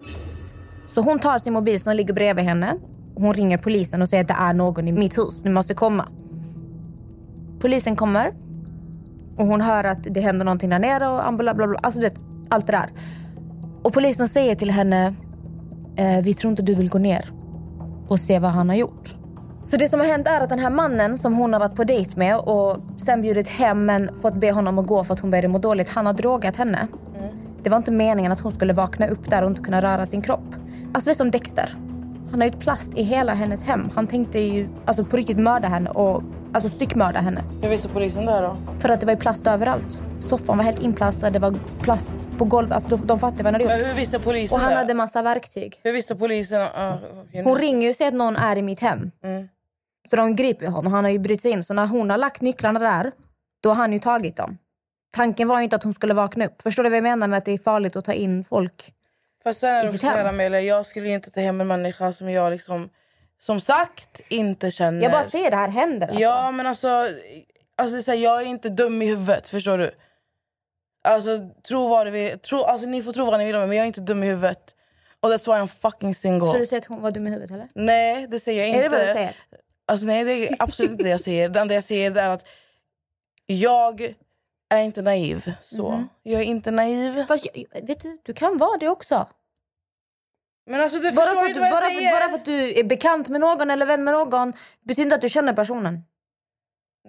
Så 0.88 1.02
hon 1.02 1.20
tar 1.20 1.40
sin 1.40 1.54
mobil 1.54 1.80
som 1.80 1.96
ligger 1.96 2.14
bredvid 2.14 2.46
henne. 2.46 2.78
Hon 3.16 3.34
ringer 3.34 3.58
polisen 3.58 4.02
och 4.02 4.10
säger 4.10 4.24
att 4.24 4.28
det 4.28 4.38
är 4.40 4.54
någon 4.54 4.88
i 4.88 4.92
mitt 4.92 5.18
hus. 5.18 5.44
Ni 5.44 5.50
måste 5.50 5.74
komma. 5.74 6.08
Polisen 7.60 7.96
kommer. 7.96 8.34
Och 9.38 9.48
hon 9.48 9.62
hör 9.62 9.84
att 9.84 10.04
det 10.04 10.22
händer 10.22 10.46
någonting 10.46 10.70
där 10.70 10.80
nere 10.80 11.08
och 11.08 11.34
bla 11.34 11.54
bla 11.54 11.68
bla. 11.68 11.80
Alltså 11.84 12.00
du 12.00 12.06
vet, 12.06 12.24
allt 12.50 12.68
det 12.68 12.72
där. 12.72 12.90
Och 13.84 13.94
polisen 13.94 14.28
säger 14.28 14.56
till 14.56 14.72
henne, 14.72 15.16
eh, 15.96 16.22
vi 16.24 16.34
tror 16.34 16.52
inte 16.52 16.64
du 16.64 16.76
vill 16.76 16.90
gå 16.90 16.98
ner 16.98 17.30
och 18.08 18.20
se 18.20 18.40
vad 18.40 18.52
han 18.52 18.70
har 18.70 18.76
gjort. 18.76 19.16
Så 19.64 19.78
det 19.78 19.90
som 19.90 20.00
har 20.00 20.08
hänt 20.08 20.28
är 20.28 20.42
att 20.42 20.50
den 20.50 20.60
här 20.60 20.70
mannen 20.70 21.18
som 21.18 21.34
hon 21.34 21.54
har 21.54 21.60
varit 21.60 21.76
på 21.76 21.84
dejt 21.84 22.12
med 22.16 22.38
och 22.38 22.78
sen 23.06 23.22
bjudit 23.22 23.48
hem 23.48 23.86
men 23.86 24.16
fått 24.16 24.36
be 24.36 24.52
honom 24.52 24.80
att 24.80 24.88
gå 24.88 25.04
för 25.04 25.14
att 25.14 25.20
hon 25.20 25.32
började 25.32 25.48
må 25.48 25.58
dåligt. 25.58 25.90
Han 25.90 26.06
har 26.06 26.14
drogat 26.14 26.56
henne. 26.56 26.88
Det 27.64 27.70
var 27.70 27.78
inte 27.78 27.92
meningen 27.92 28.32
att 28.32 28.40
hon 28.40 28.52
skulle 28.52 28.74
vakna 28.74 29.08
upp 29.08 29.30
där 29.30 29.42
och 29.44 29.50
inte 29.50 29.62
kunna 29.62 29.82
röra 29.82 30.06
sin 30.06 30.22
kropp. 30.22 30.56
Alltså 30.94 31.10
det 31.10 31.12
är 31.12 31.16
som 31.16 31.32
Dexter. 31.32 31.70
Han 32.32 32.42
har 32.42 32.48
ju 32.48 32.54
ett 32.56 32.60
plast 32.60 32.98
i 32.98 33.04
hela 33.04 33.34
hennes 33.34 33.64
hem. 33.64 33.90
Han 33.96 34.08
tänkte 34.08 34.40
ju 34.40 34.68
alltså 34.86 35.04
på 35.06 35.18
riktigt 35.18 35.40
mörda 35.40 35.68
henne 35.68 35.90
och 35.90 36.24
alltså 36.54 36.70
styckmörda 36.70 37.20
henne. 37.20 37.42
Hur 37.62 37.70
visste 37.70 37.90
polisen 37.90 38.26
det 38.26 38.32
här 38.32 38.42
då? 38.42 38.56
För 38.80 38.90
att 38.90 39.00
det 39.00 39.06
var 39.06 39.14
ju 39.14 39.20
plast 39.20 39.48
överallt. 39.48 40.02
Soffan 40.20 40.58
var 40.58 40.64
helt 40.64 40.82
inplastad, 40.82 41.30
det 41.30 41.40
var 41.40 41.56
plast 41.82 42.16
på 42.38 42.46
golvet. 42.46 42.72
Alltså 42.72 42.90
de, 42.90 43.08
de 43.08 43.20
fattade 43.20 43.44
vad 43.44 43.54
han 43.54 43.62
hade 43.62 43.66
Men 43.66 43.80
gjort. 43.80 43.88
hur 43.88 43.96
visste 43.96 44.20
polisen 44.20 44.56
Och 44.56 44.62
han 44.62 44.72
det? 44.72 44.78
hade 44.78 44.94
massa 44.94 45.22
verktyg. 45.22 45.80
Hur 45.84 45.92
visste 45.94 46.16
polisen? 46.16 46.62
Uh, 46.62 46.68
okay, 47.30 47.44
Hon 47.44 47.56
ringer 47.58 47.82
ju 47.82 47.90
och 47.90 47.96
säger 47.96 48.12
att 48.12 48.18
någon 48.18 48.36
är 48.36 48.58
i 48.58 48.62
mitt 48.62 48.80
hem. 48.80 49.12
Så 50.10 50.16
de 50.16 50.36
griper 50.36 50.68
honom. 50.68 50.94
Han 50.94 51.04
har 51.04 51.12
ju 51.12 51.20
brutit 51.20 51.42
sig 51.42 51.52
in. 51.52 51.64
Så 51.64 51.74
när 51.74 51.88
hon 51.88 52.10
har 52.10 52.18
lagt 52.18 52.42
nycklarna 52.42 52.80
där, 52.80 53.12
då 53.64 53.70
har 53.70 53.76
han 53.76 53.94
ju 53.94 54.00
tagit 54.00 54.36
dem. 54.36 54.58
Tanken 55.12 55.48
var 55.48 55.58
ju 55.58 55.64
inte 55.64 55.76
att 55.76 55.84
hon 55.84 55.94
skulle 55.94 56.14
vakna 56.14 56.46
upp. 56.46 56.62
Förstår 56.62 56.84
du 56.84 56.90
vad 56.90 56.98
jag 56.98 57.04
menar 57.04 57.28
med 57.28 57.38
att 57.38 57.46
det 57.46 57.52
är 57.52 57.58
farligt 57.58 57.96
att 57.96 58.06
ta 58.06 58.14
in 58.14 58.44
folk? 58.44 58.94
Fast 59.44 59.60
sen 59.60 59.76
är 59.76 59.84
i 59.84 59.86
det 59.86 59.92
sitt 59.92 59.96
också 59.96 60.08
så 60.08 60.18
här, 60.18 60.26
hem. 60.26 60.36
Amelia, 60.36 60.62
jag 60.62 60.86
skulle 60.86 61.08
ju 61.08 61.14
inte 61.14 61.32
ta 61.32 61.40
hem 61.40 61.62
en 61.62 61.68
människa 61.68 62.12
som 62.12 62.30
jag 62.30 62.52
liksom 62.52 62.90
som 63.40 63.60
sagt 63.60 64.22
inte 64.30 64.72
känner... 64.72 65.02
Jag 65.02 65.12
bara 65.12 65.24
ser 65.24 65.52
det 65.52 65.58
här 65.58 65.68
händer. 65.68 66.08
Alltså. 66.08 66.22
Ja, 66.22 66.52
men 66.52 66.68
alltså... 66.68 66.88
alltså 67.78 67.96
det 67.96 68.00
är 68.00 68.02
så 68.02 68.12
här, 68.12 68.18
jag 68.18 68.42
är 68.42 68.46
inte 68.46 68.70
dum 68.70 69.02
i 69.02 69.06
huvudet, 69.06 69.50
förstår 69.50 69.78
du? 69.78 69.92
Alltså, 71.08 71.50
tro 71.68 71.90
vad 71.90 72.08
du 72.08 72.12
vill. 72.12 72.40
Tro, 72.40 72.64
alltså, 72.64 72.88
ni 72.88 73.04
får 73.04 73.12
tro 73.12 73.26
vad 73.26 73.40
ni 73.40 73.46
vill 73.46 73.56
om 73.56 73.62
mig, 73.62 73.68
men 73.68 73.78
jag 73.78 73.84
är 73.84 73.88
inte 73.88 74.02
dum 74.02 74.24
i 74.24 74.28
huvudet. 74.28 74.76
Och 75.20 75.30
that's 75.30 75.46
why 75.48 75.54
I'm 75.54 75.68
fucking 75.68 76.16
single. 76.16 76.52
Så 76.52 76.58
du 76.58 76.66
säger 76.66 76.82
att 76.82 76.88
hon 76.88 77.02
var 77.02 77.12
dum 77.12 77.28
i 77.28 77.30
huvudet 77.30 77.52
eller? 77.52 77.68
Nej, 77.76 78.28
det 78.28 78.40
säger 78.40 78.60
jag 78.60 78.68
inte. 78.68 78.80
Är 78.80 78.84
det 78.84 78.90
vad 78.90 79.08
du 79.08 79.12
säger? 79.12 79.36
Alltså, 79.88 80.08
nej, 80.08 80.24
det 80.24 80.48
är 80.48 80.56
absolut 80.60 80.92
inte 80.92 81.04
det 81.04 81.10
jag 81.10 81.20
säger. 81.20 81.50
Det 81.50 81.60
enda 81.60 81.74
jag 81.74 81.84
säger 81.84 82.18
är 82.18 82.30
att 82.30 82.48
jag 83.46 84.16
är 84.70 84.82
inte 84.82 85.02
naiv. 85.02 85.52
Så. 85.62 85.90
Mhm. 85.92 86.10
Jag 86.24 86.42
är 86.42 86.46
inte 86.46 86.72
naiv. 86.72 87.26
Fast 87.28 87.48
jag, 87.54 87.82
vet 87.88 88.00
du, 88.00 88.18
du 88.24 88.34
kan 88.34 88.58
vara 88.58 88.78
det 88.78 88.90
också. 88.90 89.28
Men 90.70 90.82
alltså, 90.82 91.00
du 91.00 91.12
Bara 91.12 91.26
för, 91.26 91.42
att 91.42 91.54
du, 91.54 91.60
bara, 91.60 91.70
för, 91.70 92.12
bara 92.20 92.30
för 92.30 92.36
att 92.36 92.46
du 92.46 92.80
är 92.80 92.84
bekant 92.84 93.28
med 93.30 93.42
någon 93.42 93.70
eller 93.70 93.86
vän 93.86 94.04
med 94.04 94.14
någon 94.14 94.54
betyder 94.82 95.04
inte 95.04 95.16
att 95.16 95.22
du 95.22 95.30
känner 95.30 95.54
personen. 95.54 96.00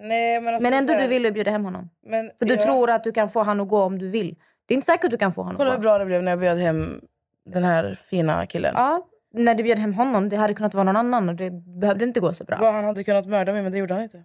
Nej, 0.01 0.41
men, 0.41 0.53
alltså, 0.53 0.69
Men 0.69 0.79
ändå 0.79 0.93
här- 0.93 1.01
du 1.01 1.07
ville 1.07 1.31
bjuda 1.31 1.51
hem 1.51 1.65
honom. 1.65 1.89
Men, 2.07 2.31
För 2.39 2.45
du 2.45 2.53
ja. 2.55 2.65
tror 2.65 2.89
att 2.89 3.03
du 3.03 3.11
kan 3.11 3.29
få 3.29 3.43
han 3.43 3.59
att 3.61 3.67
gå 3.67 3.83
om 3.83 3.99
du 3.99 4.09
vill. 4.09 4.35
Det 4.65 4.73
är 4.73 4.75
inte 4.75 4.85
säkert 4.85 5.05
att 5.05 5.11
du 5.11 5.17
kan 5.17 5.31
få 5.31 5.41
honom 5.41 5.57
Kolla 5.57 5.71
hur 5.71 5.79
bra 5.79 5.97
det 5.97 6.05
blev 6.05 6.23
när 6.23 6.31
jag 6.31 6.39
bjöd 6.39 6.57
hem 6.57 7.01
den 7.49 7.63
här 7.63 7.95
fina 7.95 8.45
killen. 8.45 8.73
Ja, 8.77 9.07
när 9.35 9.55
du 9.55 9.63
bjöd 9.63 9.79
hem 9.79 9.93
honom, 9.93 10.29
det 10.29 10.35
hade 10.35 10.53
kunnat 10.53 10.73
vara 10.73 10.83
någon 10.83 10.95
annan 10.97 11.29
och 11.29 11.35
det 11.35 11.51
behövde 11.51 12.05
inte 12.05 12.19
gå 12.19 12.33
så 12.33 12.43
bra. 12.43 12.57
Vad, 12.61 12.73
Han 12.73 12.85
hade 12.85 13.03
kunnat 13.03 13.25
mörda 13.27 13.53
mig, 13.53 13.63
men 13.63 13.71
det 13.71 13.77
gjorde 13.77 13.93
han 13.93 14.03
inte. 14.03 14.23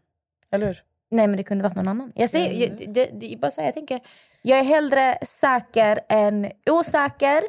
Eller 0.53 0.67
hur? 0.67 0.77
Nej 1.11 1.27
men 1.27 1.37
det 1.37 1.43
kunde 1.43 1.63
varit 1.65 1.75
någon 1.77 1.89
annan. 1.89 2.13
Jag, 2.15 2.31
säger, 2.31 2.67
Mm. 2.69 2.79
jag, 2.81 2.95
det, 2.95 3.11
det, 3.29 3.37
bara 3.41 3.51
så 3.51 3.61
här, 3.61 3.69
jag 3.69 3.75
tänker, 3.75 4.01
jag 4.43 4.59
är 4.59 4.65
hellre 4.65 5.19
säker 5.23 6.01
än 6.09 6.51
osäker. 6.71 7.43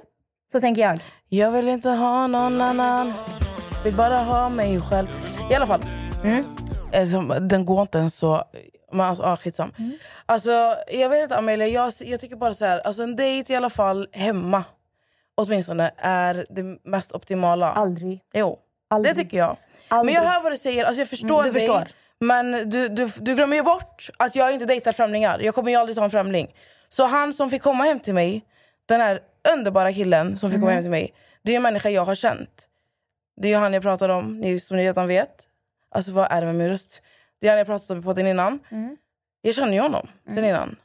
Så 0.51 0.60
tänker 0.62 0.82
jag. 0.82 1.00
Jag 1.30 1.51
vill 1.51 1.70
inte 1.70 1.89
ha 1.89 2.27
någon 2.27 2.62
annan 2.62 3.13
Vill 3.84 3.96
bara 3.96 4.18
ha 4.18 4.50
mig 4.50 4.82
själv 4.82 5.08
I 5.51 5.56
alla 5.56 5.68
fall 5.68 5.82
Mm. 6.24 6.46
alltså, 6.94 7.22
Den 7.22 7.65
går 7.65 7.82
inte 7.82 7.98
ens 7.98 8.15
så 8.15 8.44
men, 8.91 9.01
alltså, 9.01 9.24
ah, 9.24 9.38
skitsam. 9.38 9.72
Mm. 9.80 9.91
Alltså, 10.25 10.51
jag 10.91 11.10
vet 11.10 11.24
inte 11.24 11.38
Amelia, 11.38 11.68
jag, 11.68 11.94
jag 12.00 12.20
tycker 12.20 12.36
bara 12.36 12.53
så 12.53 12.65
här, 12.65 12.80
alltså, 12.80 13.03
en 13.03 13.15
dejt 13.15 13.53
i 13.53 13.56
alla 13.56 13.70
fall 13.70 14.08
hemma 14.12 14.63
åtminstone 15.35 15.91
är 15.97 16.45
det 16.50 16.63
mest 16.83 17.11
optimala. 17.15 17.71
Aldrig. 17.71 18.21
Jo, 18.33 18.59
Aldrig. 18.89 19.15
det 19.15 19.23
tycker 19.23 19.38
jag. 19.38 19.57
Aldrig. 19.88 20.15
Men 20.15 20.23
jag 20.23 20.31
hör 20.31 20.43
vad 20.43 20.51
du 20.51 20.57
säger, 20.57 20.85
alltså, 20.85 21.01
jag 21.01 21.07
förstår 21.09 21.27
Mm, 21.29 21.43
du 21.43 21.51
dig. 21.51 21.61
förstår. 21.61 21.88
Men 22.19 22.69
du, 22.69 22.88
du, 22.89 23.11
du 23.19 23.35
glömmer 23.35 23.55
ju 23.55 23.63
bort 23.63 24.09
att 24.19 24.35
jag 24.35 24.53
inte 24.53 24.65
dejtar 24.65 24.91
främlingar. 24.91 25.39
Jag 25.39 25.55
kommer 25.55 25.71
ju 25.71 25.77
aldrig 25.77 25.95
ta 25.97 26.03
en 26.03 26.11
främling. 26.11 26.53
Så 26.89 27.05
han 27.05 27.33
som 27.33 27.50
fick 27.50 27.61
komma 27.61 27.83
hem 27.83 28.00
till 28.00 28.13
mig, 28.13 28.41
den 28.85 29.01
här 29.01 29.19
underbara 29.53 29.93
killen 29.93 30.38
som 30.38 30.51
fick 30.51 30.59
komma 30.59 30.71
hem 30.71 30.81
till 30.83 30.91
mig, 30.91 31.13
det 31.43 31.51
är 31.51 31.55
en 31.55 31.61
människa 31.63 31.89
jag 31.89 32.05
har 32.05 32.15
känt. 32.15 32.67
Det 33.41 33.47
är 33.47 33.50
ju 33.51 33.57
han 33.57 33.73
jag 33.73 33.83
pratar 33.83 34.09
om, 34.09 34.38
ni, 34.39 34.59
som 34.59 34.77
ni 34.77 34.83
redan 34.83 35.07
vet. 35.07 35.47
Alltså 35.95 36.11
vad 36.11 36.31
är 36.31 36.41
det 36.41 36.47
med 36.47 36.55
min 36.55 36.69
röst? 36.69 37.01
Det 37.41 37.47
är 37.47 37.51
han 37.51 37.57
jag 37.57 37.67
pratat 37.67 37.89
om 37.89 38.01
på 38.01 38.05
podden 38.09 38.27
innan. 38.27 38.59
Mm. 38.71 38.97
Jag 39.41 39.55
känner 39.55 39.73
ju 39.73 39.79
honom 39.79 40.07
sen 40.35 40.45
innan. 40.45 40.75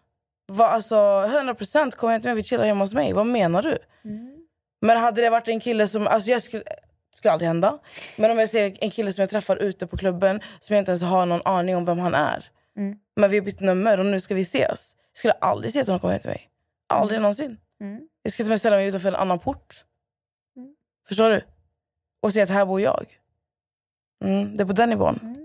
Va, 0.48 0.66
alltså 0.68 0.94
100% 0.94 1.90
kom 1.90 2.10
hem 2.10 2.20
till 2.20 2.28
mig, 2.28 2.36
vi 2.36 2.42
chillar 2.42 2.64
hemma 2.64 2.84
hos 2.84 2.94
mig. 2.94 3.12
Vad 3.12 3.26
menar 3.26 3.62
du? 3.62 3.78
Mm. 4.04 4.36
Men 4.80 4.97
hade 4.97 5.21
det 5.21 5.30
varit 5.30 5.49
en 5.49 5.61
kille 5.61 5.88
som... 5.88 6.06
Alltså 6.06 6.30
jag 6.30 6.42
skulle, 6.42 6.64
skulle 7.14 7.33
aldrig 7.33 7.49
hända. 7.49 7.78
Men 8.18 8.30
om 8.30 8.38
jag 8.38 8.49
ser 8.49 8.76
en 8.80 8.90
kille 8.90 9.12
som 9.12 9.23
jag 9.23 9.30
träffar 9.30 9.56
ute 9.56 9.87
på 9.87 9.97
klubben 9.97 10.40
som 10.59 10.75
jag 10.75 10.80
inte 10.80 10.90
ens 10.90 11.02
har 11.02 11.26
någon 11.26 11.42
aning 11.45 11.76
om 11.76 11.85
vem 11.85 11.99
han 11.99 12.14
är. 12.14 12.50
Mm. 12.76 12.99
Men 13.16 13.30
vi 13.30 13.38
har 13.38 13.45
bytt 13.45 13.61
nummer 13.61 13.99
och 13.99 14.06
nu 14.06 14.21
ska 14.21 14.35
vi 14.35 14.42
ses. 14.42 14.97
Jag 15.12 15.18
skulle 15.18 15.33
aldrig 15.33 15.73
se 15.73 15.80
att 15.80 15.88
hon 15.88 15.99
kommer 15.99 16.12
hem 16.12 16.21
till 16.21 16.30
mig. 16.30 16.50
Aldrig 16.88 17.21
någonsin. 17.21 17.56
Mm. 17.80 18.00
Jag 18.23 18.33
skulle 18.33 18.45
till 18.45 18.50
och 18.50 18.52
med 18.52 18.61
ställa 18.61 18.76
mig 18.76 18.87
utanför 18.87 19.09
en 19.09 19.14
annan 19.14 19.38
port. 19.38 19.85
Förstår 21.09 21.30
du? 21.30 21.40
Och 22.23 22.33
säga 22.33 22.45
att 22.45 22.50
här 22.50 22.66
bor 22.66 22.80
jag. 22.80 23.06
Mm, 24.25 24.56
det 24.56 24.62
är 24.62 24.66
på 24.66 24.73
den 24.73 24.90
nivån. 24.90 25.37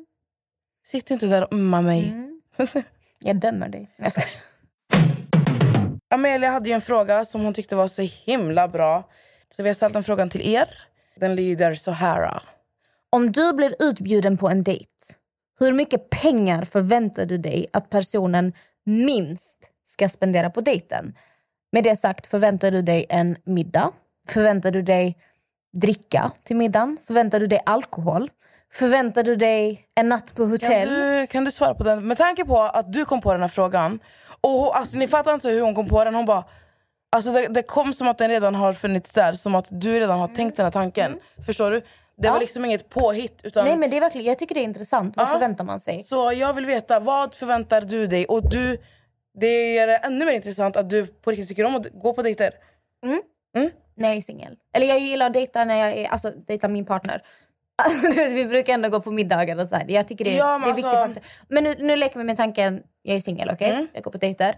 Sitt 0.83 1.11
inte 1.11 1.27
där 1.27 1.43
och 1.43 1.53
umma 1.53 1.81
mig. 1.81 2.09
Mm. 2.09 2.41
Jag 3.19 3.39
dömer 3.39 3.69
dig. 3.69 3.91
Jag 3.97 4.11
ska... 4.11 4.21
Amelia 6.13 6.49
hade 6.49 6.69
ju 6.69 6.73
en 6.73 6.81
fråga 6.81 7.25
som 7.25 7.41
hon 7.41 7.53
tyckte 7.53 7.75
var 7.75 7.87
så 7.87 8.01
himla 8.01 8.67
bra. 8.67 9.09
Så 9.49 9.63
vi 9.63 9.69
har 9.69 9.73
ställt 9.73 9.93
den 9.93 10.03
frågan 10.03 10.29
till 10.29 10.41
er. 10.41 10.67
Den 11.15 11.35
lyder 11.35 11.75
så 11.75 11.91
här. 11.91 12.41
Om 13.09 13.31
du 13.31 13.53
blir 13.53 13.75
utbjuden 13.79 14.37
på 14.37 14.49
en 14.49 14.63
dejt, 14.63 14.91
hur 15.59 15.73
mycket 15.73 16.09
pengar 16.09 16.65
förväntar 16.65 17.25
du 17.25 17.37
dig 17.37 17.67
att 17.73 17.89
personen 17.89 18.53
minst 18.85 19.57
ska 19.87 20.09
spendera 20.09 20.49
på 20.49 20.61
dejten? 20.61 21.15
Med 21.71 21.83
det 21.83 21.95
sagt, 21.95 22.27
förväntar 22.27 22.71
du 22.71 22.81
dig 22.81 23.05
en 23.09 23.37
middag? 23.43 23.91
Förväntar 24.29 24.71
du 24.71 24.81
dig 24.81 25.17
dricka 25.73 26.31
till 26.43 26.55
middagen? 26.55 26.97
Förväntar 27.07 27.39
du 27.39 27.47
dig 27.47 27.59
alkohol? 27.65 28.29
Förväntar 28.73 29.23
du 29.23 29.35
dig 29.35 29.85
en 29.95 30.09
natt 30.09 30.35
på 30.35 30.43
Kan 30.43 30.51
hotell? 30.51 30.89
du, 30.89 31.27
kan 31.27 31.45
du 31.45 31.51
svara 31.51 31.73
på 31.75 31.83
den? 31.83 32.07
Med 32.07 32.17
tanke 32.17 32.45
på 32.45 32.61
att 32.61 32.93
du 32.93 33.05
kom 33.05 33.21
på 33.21 33.31
den 33.31 33.41
här 33.41 33.47
frågan. 33.47 33.99
Och 34.41 34.49
hon, 34.49 34.69
alltså, 34.73 34.97
ni 34.97 35.07
fattar 35.07 35.33
inte 35.33 35.49
hur 35.49 35.61
hon 35.61 35.75
kom 35.75 35.87
på 35.87 36.03
den. 36.03 36.15
Hon 36.15 36.25
bara... 36.25 36.43
Alltså 37.15 37.31
det, 37.31 37.47
det 37.47 37.63
kom 37.63 37.93
som 37.93 38.07
att 38.07 38.17
den 38.17 38.29
redan 38.29 38.55
har 38.55 38.73
funnits 38.73 39.13
där. 39.13 39.33
Som 39.33 39.55
att 39.55 39.67
du 39.71 39.99
redan 39.99 40.19
har 40.19 40.27
tänkt 40.27 40.57
den 40.57 40.65
här 40.65 40.71
tanken. 40.71 41.19
Förstår 41.45 41.71
du? 41.71 41.81
Det 42.17 42.27
var 42.29 42.35
Ja. 42.35 42.39
liksom 42.39 42.65
inget 42.65 42.89
påhitt. 42.89 43.41
Utan, 43.43 43.65
Nej 43.65 43.77
men 43.77 43.89
det 43.89 43.97
är 43.97 44.01
verkligen, 44.01 44.27
jag 44.27 44.39
tycker 44.39 44.55
det 44.55 44.61
är 44.61 44.63
intressant. 44.63 45.17
Vad 45.17 45.27
Ja. 45.27 45.31
förväntar 45.31 45.63
man 45.63 45.79
sig? 45.79 46.03
Så 46.03 46.31
jag 46.33 46.53
vill 46.53 46.65
veta, 46.65 46.99
vad 46.99 47.33
förväntar 47.33 47.81
du 47.81 48.07
dig? 48.07 48.25
Och 48.25 48.49
du, 48.49 48.77
det 49.39 49.73
gör 49.73 49.87
det 49.87 49.95
ännu 49.97 50.25
mer 50.25 50.33
intressant 50.33 50.75
att 50.77 50.89
du 50.89 51.05
på 51.07 51.31
riktigt 51.31 51.47
tycker 51.49 51.65
om 51.65 51.75
att 51.75 51.87
gå 51.93 52.13
på 52.13 52.21
dejter. 52.21 52.51
när 53.95 54.07
jag 54.07 54.17
är 54.17 54.21
singel. 54.21 54.55
Eller 54.73 54.87
jag 54.87 54.99
gillar 54.99 55.25
att 55.27 55.33
dejta 55.33 55.65
när 55.65 55.75
jag 55.75 55.91
är, 55.97 56.07
alltså 56.07 56.31
dejta 56.47 56.67
min 56.67 56.85
partner. 56.85 57.21
Vet, 58.15 58.31
vi 58.31 58.45
brukar 58.45 58.73
ändå 58.73 58.89
gå 58.89 59.01
på 59.01 59.11
middagar 59.11 59.57
och 59.59 59.67
så 59.67 59.75
här. 59.75 59.85
Jag 59.87 60.07
tycker 60.07 60.25
det, 60.25 60.33
är- 60.33 60.37
Ja, 60.37 60.57
men 60.57 60.75
det 60.75 60.81
är 60.81 60.83
en 60.83 60.85
alltså- 60.85 61.05
faktor. 61.05 61.23
Men 61.47 61.63
nu, 61.63 61.75
nu 61.79 61.95
leker 61.95 62.17
vi 62.19 62.25
med 62.25 62.37
tanken, 62.37 62.81
jag 63.01 63.15
är 63.15 63.19
singel, 63.19 63.49
okej? 63.53 63.69
Mm. 63.69 63.87
Jag 63.93 64.03
går 64.03 64.11
på 64.11 64.17
dejter. 64.17 64.55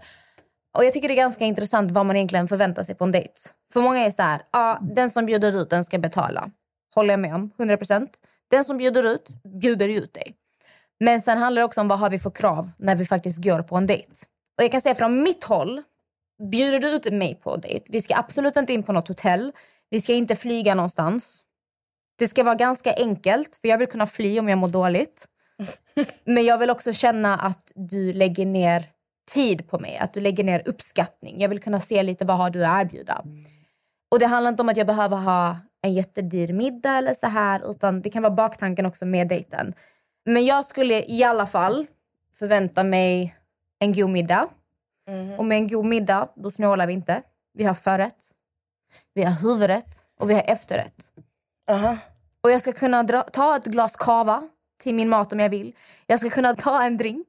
Och 0.76 0.84
jag 0.84 0.92
tycker 0.92 1.08
det 1.08 1.14
är 1.14 1.16
ganska 1.16 1.44
intressant 1.44 1.90
vad 1.90 2.06
man 2.06 2.16
egentligen 2.16 2.48
förväntar 2.48 2.82
sig 2.82 2.94
på 2.94 3.04
en 3.04 3.12
dejt. 3.12 3.32
För 3.72 3.80
många 3.80 4.00
är 4.06 4.10
så 4.10 4.22
här, 4.22 4.42
ah, 4.50 4.78
den 4.80 5.10
som 5.10 5.26
bjuder 5.26 5.56
ut 5.62 5.70
den 5.70 5.84
ska 5.84 5.98
betala. 5.98 6.50
Håller 6.94 7.10
jag 7.10 7.20
med 7.20 7.34
om, 7.34 7.50
100%. 7.58 8.08
Den 8.50 8.64
som 8.64 8.76
bjuder 8.76 9.06
ut, 9.06 9.28
bjuder 9.60 9.88
ut 9.88 10.14
dig. 10.14 10.34
Men 11.00 11.20
sen 11.20 11.38
handlar 11.38 11.60
det 11.62 11.66
också 11.66 11.80
om 11.80 11.88
vad 11.88 11.98
har 11.98 12.10
vi 12.10 12.18
för 12.18 12.30
krav 12.30 12.70
när 12.78 12.96
vi 12.96 13.04
faktiskt 13.04 13.44
går 13.44 13.62
på 13.62 13.76
en 13.76 13.86
dejt. 13.86 14.12
Och 14.58 14.64
jag 14.64 14.72
kan 14.72 14.80
säga 14.80 14.94
från 14.94 15.22
mitt 15.22 15.44
håll, 15.44 15.82
bjuder 16.50 16.78
du 16.80 16.88
ut 16.88 17.12
mig 17.12 17.34
på 17.34 17.56
dejt, 17.56 17.86
vi 17.92 18.02
ska 18.02 18.16
absolut 18.16 18.56
inte 18.56 18.72
in 18.72 18.82
på 18.82 18.92
något 18.92 19.08
hotell. 19.08 19.52
Vi 19.90 20.00
ska 20.00 20.12
inte 20.14 20.36
flyga 20.36 20.74
någonstans. 20.74 21.43
Det 22.18 22.28
ska 22.28 22.42
vara 22.42 22.54
ganska 22.54 22.92
enkelt, 22.92 23.56
för 23.56 23.68
jag 23.68 23.78
vill 23.78 23.88
kunna 23.88 24.06
fly 24.06 24.38
om 24.40 24.48
jag 24.48 24.58
mår 24.58 24.68
dåligt. 24.68 25.28
Men 26.24 26.44
jag 26.44 26.58
vill 26.58 26.70
också 26.70 26.92
känna 26.92 27.38
att 27.38 27.72
du 27.74 28.12
lägger 28.12 28.46
ner 28.46 28.84
tid 29.34 29.68
på 29.68 29.78
mig, 29.78 29.96
att 29.98 30.14
du 30.14 30.20
lägger 30.20 30.44
ner 30.44 30.62
uppskattning. 30.68 31.40
Jag 31.40 31.48
vill 31.48 31.60
kunna 31.60 31.80
se 31.80 32.02
lite 32.02 32.24
vad 32.24 32.36
har 32.36 32.50
du 32.50 32.64
att 32.64 32.80
erbjuda. 32.80 33.24
Och 34.10 34.18
det 34.18 34.26
handlar 34.26 34.48
inte 34.50 34.62
om 34.62 34.68
att 34.68 34.76
jag 34.76 34.86
behöver 34.86 35.16
ha 35.16 35.58
en 35.82 35.94
jättedyr 35.94 36.52
middag 36.52 36.98
eller 36.98 37.14
så 37.14 37.26
här, 37.26 37.70
utan 37.70 38.02
det 38.02 38.10
kan 38.10 38.22
vara 38.22 38.34
baktanken 38.34 38.86
också 38.86 39.06
med 39.06 39.28
dejten. 39.28 39.74
Men 40.26 40.44
jag 40.44 40.64
skulle 40.64 41.04
i 41.04 41.24
alla 41.24 41.46
fall 41.46 41.86
förvänta 42.34 42.84
mig 42.84 43.36
en 43.78 43.92
god 43.92 44.10
middag. 44.10 44.48
Och 45.38 45.44
med 45.44 45.58
en 45.58 45.68
god 45.68 45.84
middag, 45.84 46.28
då 46.36 46.50
snålar 46.50 46.86
vi 46.86 46.92
inte. 46.92 47.22
Vi 47.54 47.64
har 47.64 47.74
förrätt, 47.74 48.24
vi 49.14 49.22
har 49.22 49.42
huvudrätt 49.42 49.96
och 50.20 50.30
vi 50.30 50.34
har 50.34 50.42
efterrätt. 50.42 51.12
Aha. 51.70 51.96
Och 52.40 52.50
jag 52.50 52.60
ska 52.60 52.72
kunna 52.72 53.02
dra, 53.02 53.22
ta 53.22 53.56
ett 53.56 53.64
glas 53.64 53.96
kava 53.96 54.48
till 54.82 54.94
min 54.94 55.08
mat 55.08 55.32
om 55.32 55.40
jag 55.40 55.48
vill. 55.48 55.76
Jag 56.06 56.20
ska 56.20 56.30
kunna 56.30 56.54
ta 56.54 56.82
en 56.82 56.96
drink 56.96 57.26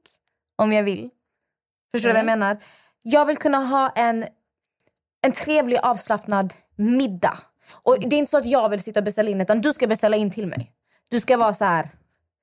om 0.56 0.72
jag 0.72 0.82
vill. 0.82 1.10
Förstår 1.92 2.08
du 2.08 2.12
vad 2.12 2.18
jag 2.18 2.26
menar? 2.26 2.56
Jag 3.02 3.26
vill 3.26 3.36
kunna 3.36 3.58
ha 3.58 3.88
en, 3.88 4.26
en 5.22 5.32
trevlig 5.32 5.78
avslappnad 5.82 6.54
middag. 6.76 7.38
Och 7.72 7.96
det 8.00 8.16
är 8.16 8.18
inte 8.18 8.30
så 8.30 8.36
att 8.36 8.46
jag 8.46 8.68
vill 8.68 8.82
sitta 8.82 9.00
och 9.00 9.04
beställa 9.04 9.30
in 9.30 9.40
utan 9.40 9.60
du 9.60 9.72
ska 9.72 9.86
beställa 9.86 10.16
in 10.16 10.30
till 10.30 10.46
mig. 10.46 10.72
Du 11.08 11.20
ska 11.20 11.36
vara 11.36 11.54
så 11.54 11.64
här. 11.64 11.88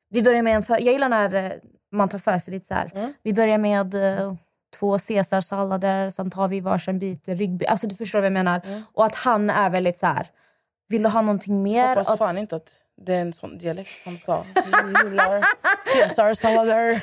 Vi 0.10 0.22
börjar 0.22 0.42
med 0.42 0.56
en 0.56 0.64
för, 0.64 0.74
jag 0.74 0.94
gillar 0.94 1.10
när 1.10 1.36
eh, 1.36 1.52
man 1.92 2.10
tar 2.10 2.18
för 2.18 2.40
sig 2.40 2.54
lite 2.54 2.66
så 2.68 2.74
här. 2.74 2.92
Vi 3.24 3.34
börjar 3.34 3.58
med 3.58 3.96
eh, 3.96 4.34
två 4.80 5.00
caesarsallader, 5.00 6.10
sen 6.10 6.32
tar 6.32 6.48
vi 6.48 6.60
varsin 6.60 7.00
bit 7.00 7.28
ryggbiff. 7.28 7.72
Alltså 7.72 7.88
du 7.88 7.96
förstår 7.96 8.20
vad 8.20 8.26
jag 8.26 8.34
menar. 8.34 8.62
Och 8.94 9.06
att 9.06 9.16
han 9.16 9.50
är 9.50 9.70
väldigt 9.70 10.00
så 10.00 10.06
här. 10.06 10.28
Vill 10.90 11.04
du 11.04 11.10
ha 11.10 11.22
någonting 11.22 11.64
mer? 11.64 11.88
Hoppas 11.88 12.10
Att- 12.10 12.18
fan 12.18 12.38
inte 12.38 12.56
att 12.56 12.72
det 13.06 13.14
är 13.14 13.22
en 13.22 13.34
sån 13.34 13.58
dialekt 13.58 14.06
man 14.06 14.18
ska 14.18 14.46
gillar 15.04 15.44
caesarsallader. 15.94 17.02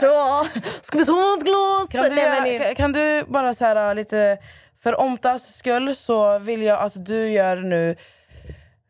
Så, 0.00 0.44
ska 0.82 0.98
vi 0.98 1.06
ta 1.06 1.34
ett 1.38 1.44
glas? 1.44 1.88
Kan 1.90 2.04
du, 2.04 2.14
Nej, 2.16 2.58
men 2.66 2.74
kan, 2.74 2.92
du 2.92 3.24
bara 3.28 3.54
så 3.54 3.64
här 3.64 3.94
lite... 3.94 4.38
För 4.78 5.00
Omtas 5.00 5.56
skull 5.56 5.96
så 5.96 6.38
vill 6.38 6.62
jag 6.62 6.80
att 6.80 7.06
du 7.06 7.30
gör 7.30 7.56
nu... 7.56 7.96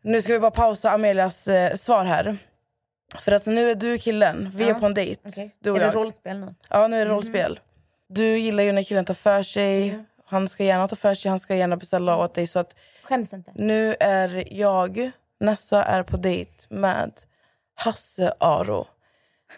Nu 0.03 0.21
ska 0.21 0.33
vi 0.33 0.39
bara 0.39 0.51
pausa 0.51 0.91
Amelias 0.91 1.47
eh, 1.47 1.75
svar 1.75 2.05
här. 2.05 2.37
För 3.19 3.31
att 3.31 3.45
nu 3.45 3.71
är 3.71 3.75
du 3.75 3.97
killen. 3.97 4.51
Vi 4.55 4.69
är 4.69 4.73
på 4.73 4.85
en 4.85 4.93
dejt. 4.93 5.21
Du 5.59 5.71
och 5.71 5.77
Är 5.77 5.79
det 5.79 5.85
jag. 5.85 5.95
rollspel 5.95 6.39
nu? 6.39 6.55
Ja, 6.69 6.87
nu 6.87 7.01
är 7.01 7.05
det 7.05 7.11
rollspel. 7.11 7.59
Du 8.09 8.37
gillar 8.37 8.63
ju 8.63 8.71
när 8.71 8.83
killen 8.83 9.05
tar 9.05 9.13
för 9.13 9.43
sig. 9.43 9.89
Mm. 9.89 10.05
Han 10.31 10.47
ska 10.47 10.63
gärna 10.63 10.87
ta 10.87 10.95
för 10.95 11.15
sig, 11.15 11.29
han 11.29 11.39
ska 11.39 11.55
gärna 11.55 11.77
beställa 11.77 12.17
åt 12.17 12.33
dig. 12.33 12.47
Så 12.47 12.59
att 12.59 12.75
Skäms 13.03 13.33
inte. 13.33 13.51
nu 13.55 13.95
är 13.99 14.43
jag, 14.51 15.11
Nessa, 15.39 15.83
är 15.83 16.03
på 16.03 16.17
dejt 16.17 16.51
med 16.69 17.11
Hasse 17.75 18.33
Aro. 18.39 18.87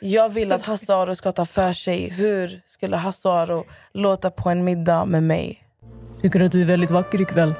Jag 0.01 0.29
vill 0.29 0.51
att 0.51 0.65
Hasse 0.65 0.95
Aro 0.95 1.15
ska 1.15 1.31
ta 1.31 1.45
för 1.45 1.73
sig. 1.73 2.09
Hur 2.09 2.61
skulle 2.65 2.97
Hasse 2.97 3.29
Aro 3.29 3.65
låta 3.91 4.31
på 4.31 4.49
en 4.49 4.63
middag 4.63 5.05
med 5.05 5.23
mig? 5.23 5.63
Tycker 6.21 6.41
att 6.43 6.51
du 6.51 6.61
är 6.61 6.65
väldigt 6.65 6.91
vacker 6.91 7.21
ikväll. 7.21 7.53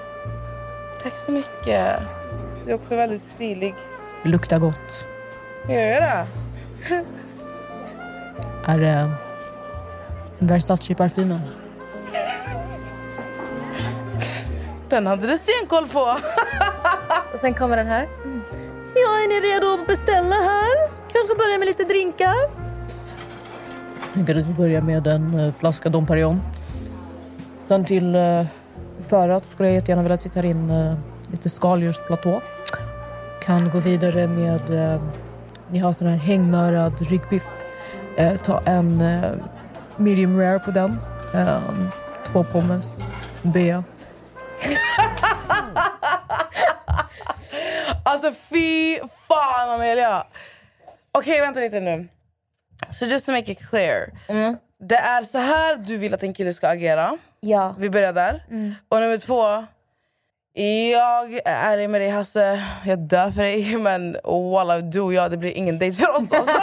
Tack 1.03 1.17
så 1.17 1.31
mycket. 1.31 1.99
Du 2.65 2.71
är 2.71 2.75
också 2.75 2.95
väldigt 2.95 3.23
stilig. 3.23 3.75
Luktar 4.25 4.59
gott. 4.59 5.07
Gör 5.69 5.75
jag 5.75 6.01
det? 6.01 6.27
Är 8.65 8.79
det 8.79 9.11
Versace-parfymen? 10.39 11.62
Den 14.93 15.07
hade 15.07 15.27
du 15.27 15.37
stenkoll 15.37 15.87
på. 15.87 15.99
Och 17.33 17.39
sen 17.41 17.53
kommer 17.53 17.77
den 17.77 17.87
här. 17.87 18.07
Ja, 18.95 19.09
är 19.23 19.27
ni 19.27 19.53
redo 19.53 19.81
att 19.81 19.87
beställa 19.87 20.35
här? 20.35 20.89
Kanske 21.13 21.35
börja 21.37 21.57
med 21.57 21.65
lite 21.65 21.83
drinkar? 21.83 22.35
tänker 24.13 24.35
att 24.35 24.47
vi 24.47 24.53
börjar 24.53 24.81
med 24.81 25.07
en 25.07 25.39
eh, 25.39 25.53
flaska 25.53 25.89
Dom 25.89 26.05
Perignon. 26.05 26.41
Sen 27.65 27.85
till 27.85 28.15
uh, 28.15 28.45
förrätt 29.01 29.47
skulle 29.47 29.69
jag 29.69 29.75
jättegärna 29.75 30.01
vilja 30.03 30.15
att 30.15 30.25
vi 30.25 30.29
tar 30.29 30.45
in 30.45 30.69
eh, 30.69 30.93
lite 31.31 31.49
skaldjursplatå. 31.49 32.41
Kan 33.41 33.69
gå 33.69 33.79
vidare 33.79 34.27
med... 34.27 34.93
eh, 34.93 35.01
vi 35.67 35.79
har 35.79 35.93
sån 35.93 36.07
här 36.07 36.17
hängmörad 36.17 37.01
ryggbiff. 37.01 37.65
Eh, 38.17 38.35
ta 38.35 38.61
en 38.65 39.01
eh, 39.01 39.31
medium 39.97 40.39
rare 40.39 40.59
på 40.59 40.71
den. 40.71 40.97
Eh, 41.33 41.57
två 42.31 42.43
pommes. 42.43 43.01
Bea. 43.41 43.83
Alltså 48.05 48.31
fy 48.31 48.99
fan 49.27 49.69
Amelia. 49.69 50.23
Okej 51.11 51.39
vänta 51.39 51.59
lite 51.59 51.79
nu. 51.79 52.07
So 52.91 53.05
just 53.05 53.25
to 53.25 53.31
make 53.31 53.51
it 53.51 53.69
clear. 53.69 54.09
Det 54.79 54.95
är 54.97 55.23
så 55.23 55.37
här 55.37 55.75
du 55.75 55.97
vill 55.97 56.13
att 56.13 56.23
en 56.23 56.33
kille 56.33 56.53
ska 56.53 56.67
agera. 56.67 57.17
Ja. 57.39 57.75
Vi 57.77 57.89
börjar 57.89 58.13
där. 58.13 58.43
Och 58.89 58.99
nummer 58.99 59.17
två. 59.17 59.65
Jag 60.91 61.33
är 61.33 61.41
ärlig 61.45 61.89
med 61.89 62.01
dig 62.01 62.09
Hasse. 62.09 62.63
Jag 62.85 62.99
dör 62.99 63.31
för 63.31 63.41
dig. 63.41 63.77
Men 63.79 64.17
walla 64.23 64.79
du 64.79 65.01
och 65.01 65.13
jag 65.13 65.31
det 65.31 65.37
blir 65.37 65.51
ingen 65.51 65.79
dejt 65.79 65.97
för 65.97 66.09
oss. 66.09 66.33
Alltså. 66.33 66.57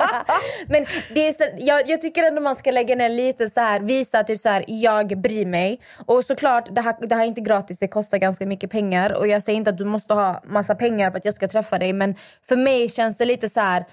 Men 0.72 0.86
det 1.14 1.28
är 1.28 1.32
så, 1.32 1.44
jag, 1.58 1.88
jag 1.88 2.00
tycker 2.00 2.22
ändå 2.22 2.40
man 2.40 2.56
ska 2.56 2.70
lägga 2.70 2.94
ner 2.96 3.08
lite 3.08 3.50
så 3.50 3.60
här, 3.60 3.80
visa 3.80 4.24
typ 4.24 4.40
så 4.40 4.48
här, 4.48 4.64
jag 4.66 5.20
bryr 5.20 5.46
mig. 5.46 5.80
Och 6.06 6.24
såklart, 6.24 6.74
det 6.74 6.80
här, 6.80 6.96
det 7.00 7.14
här 7.14 7.22
är 7.22 7.26
inte 7.26 7.40
gratis, 7.40 7.78
det 7.78 7.88
kostar 7.88 8.18
ganska 8.18 8.46
mycket 8.46 8.70
pengar. 8.70 9.12
Och 9.12 9.28
jag 9.28 9.42
säger 9.42 9.56
inte 9.56 9.70
att 9.70 9.78
du 9.78 9.84
måste 9.84 10.14
ha 10.14 10.42
massa 10.44 10.74
pengar 10.74 11.10
för 11.10 11.18
att 11.18 11.24
jag 11.24 11.34
ska 11.34 11.48
träffa 11.48 11.78
dig. 11.78 11.92
Men 11.92 12.14
för 12.42 12.56
mig 12.56 12.88
känns 12.88 13.16
det 13.16 13.24
lite 13.24 13.48
så 13.48 13.60
här... 13.60 13.84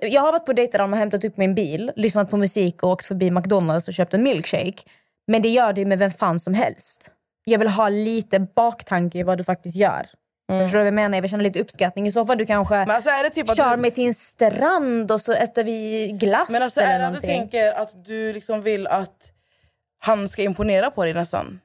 Jag 0.00 0.22
har 0.22 0.32
varit 0.32 0.46
på 0.46 0.52
dejter 0.52 0.78
där 0.78 0.84
de 0.84 0.92
har 0.92 1.00
hämtat 1.00 1.24
upp 1.24 1.36
min 1.36 1.54
bil, 1.54 1.92
lyssnat 1.96 2.30
på 2.30 2.36
musik 2.36 2.82
och 2.82 2.90
åkt 2.90 3.06
förbi 3.06 3.30
McDonalds 3.30 3.88
och 3.88 3.94
köpt 3.94 4.14
en 4.14 4.22
milkshake. 4.22 4.82
Men 5.26 5.42
det 5.42 5.48
gör 5.48 5.72
du 5.72 5.84
med 5.86 5.98
vem 5.98 6.10
fan 6.10 6.40
som 6.40 6.54
helst. 6.54 7.10
Jag 7.44 7.58
vill 7.58 7.68
ha 7.68 7.88
lite 7.88 8.40
baktanke 8.40 9.18
i 9.18 9.22
vad 9.22 9.38
du 9.38 9.44
faktiskt 9.44 9.76
gör. 9.76 10.06
Förstår 10.48 10.78
du 10.78 10.78
vad 10.78 10.86
jag 10.86 10.94
menar? 10.94 11.16
Jag 11.16 11.22
vill 11.22 11.30
känna 11.30 11.42
lite 11.42 11.60
uppskattning. 11.60 12.06
I 12.06 12.12
så 12.12 12.26
fall 12.26 12.38
du 12.38 12.46
kanske 12.46 12.74
Men 12.74 12.90
alltså 12.90 13.10
typ 13.34 13.56
kör 13.56 13.76
du, 13.76 13.82
mig 13.82 13.90
till 13.90 14.06
en 14.06 14.14
strand 14.14 15.12
och 15.12 15.20
så 15.20 15.32
äter 15.32 15.64
vi 15.64 16.10
glass 16.12 16.50
men 16.50 16.62
alltså 16.62 16.80
eller 16.80 16.94
är 16.94 16.98
det 16.98 17.06
att 17.06 17.12
du 17.12 17.20
någonting. 17.20 17.48
tänker 17.50 17.72
att 17.72 18.04
du 18.04 18.32
liksom 18.32 18.62
vill 18.62 18.86
att 18.86 19.32
han 19.98 20.28
ska 20.28 20.42
imponera 20.42 20.90
på 20.90 21.04
dig 21.04 21.14
nästan? 21.14 21.60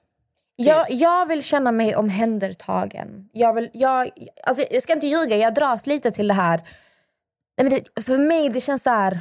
Jag, 0.56 0.92
jag 0.92 1.26
vill 1.26 1.44
känna 1.44 1.72
mig 1.72 1.96
omhändertagen. 1.96 3.30
Jag, 3.34 3.54
vill, 3.54 3.70
jag, 3.74 4.10
alltså, 4.44 4.66
jag 4.72 4.84
ska 4.84 4.94
inte 4.94 5.08
ljuga, 5.08 5.36
jag 5.38 5.54
dras 5.54 5.88
lite 5.88 6.12
till 6.12 6.28
det 6.28 6.34
här. 6.34 6.62
Nej, 7.58 7.70
men 7.70 7.70
det, 7.70 8.04
för 8.04 8.18
mig 8.18 8.50
det 8.50 8.62
känns 8.62 8.84
så 8.84 8.90
här... 8.90 9.20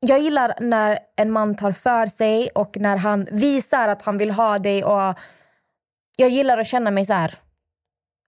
Jag 0.00 0.18
gillar 0.18 0.54
när 0.60 0.98
en 1.16 1.30
man 1.30 1.54
tar 1.54 1.72
för 1.72 2.06
sig 2.06 2.48
och 2.54 2.76
när 2.76 2.96
han 2.96 3.28
visar 3.30 3.88
att 3.88 4.02
han 4.02 4.18
vill 4.18 4.30
ha 4.30 4.58
dig. 4.58 4.84
Och 4.84 5.18
jag 6.16 6.28
gillar 6.28 6.58
att 6.58 6.66
känna 6.66 6.90
mig 6.90 7.06
så 7.06 7.12
här 7.12 7.34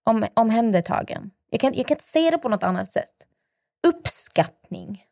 om, 0.07 0.25
omhändertagen. 0.33 1.31
Jag 1.49 1.59
kan, 1.59 1.73
jag 1.73 1.87
kan 1.87 1.95
inte 1.95 2.03
säga 2.03 2.31
det 2.31 2.37
på 2.37 2.49
något 2.49 2.63
annat 2.63 2.91
sätt. 2.91 3.13
Uppskattning. 3.87 5.03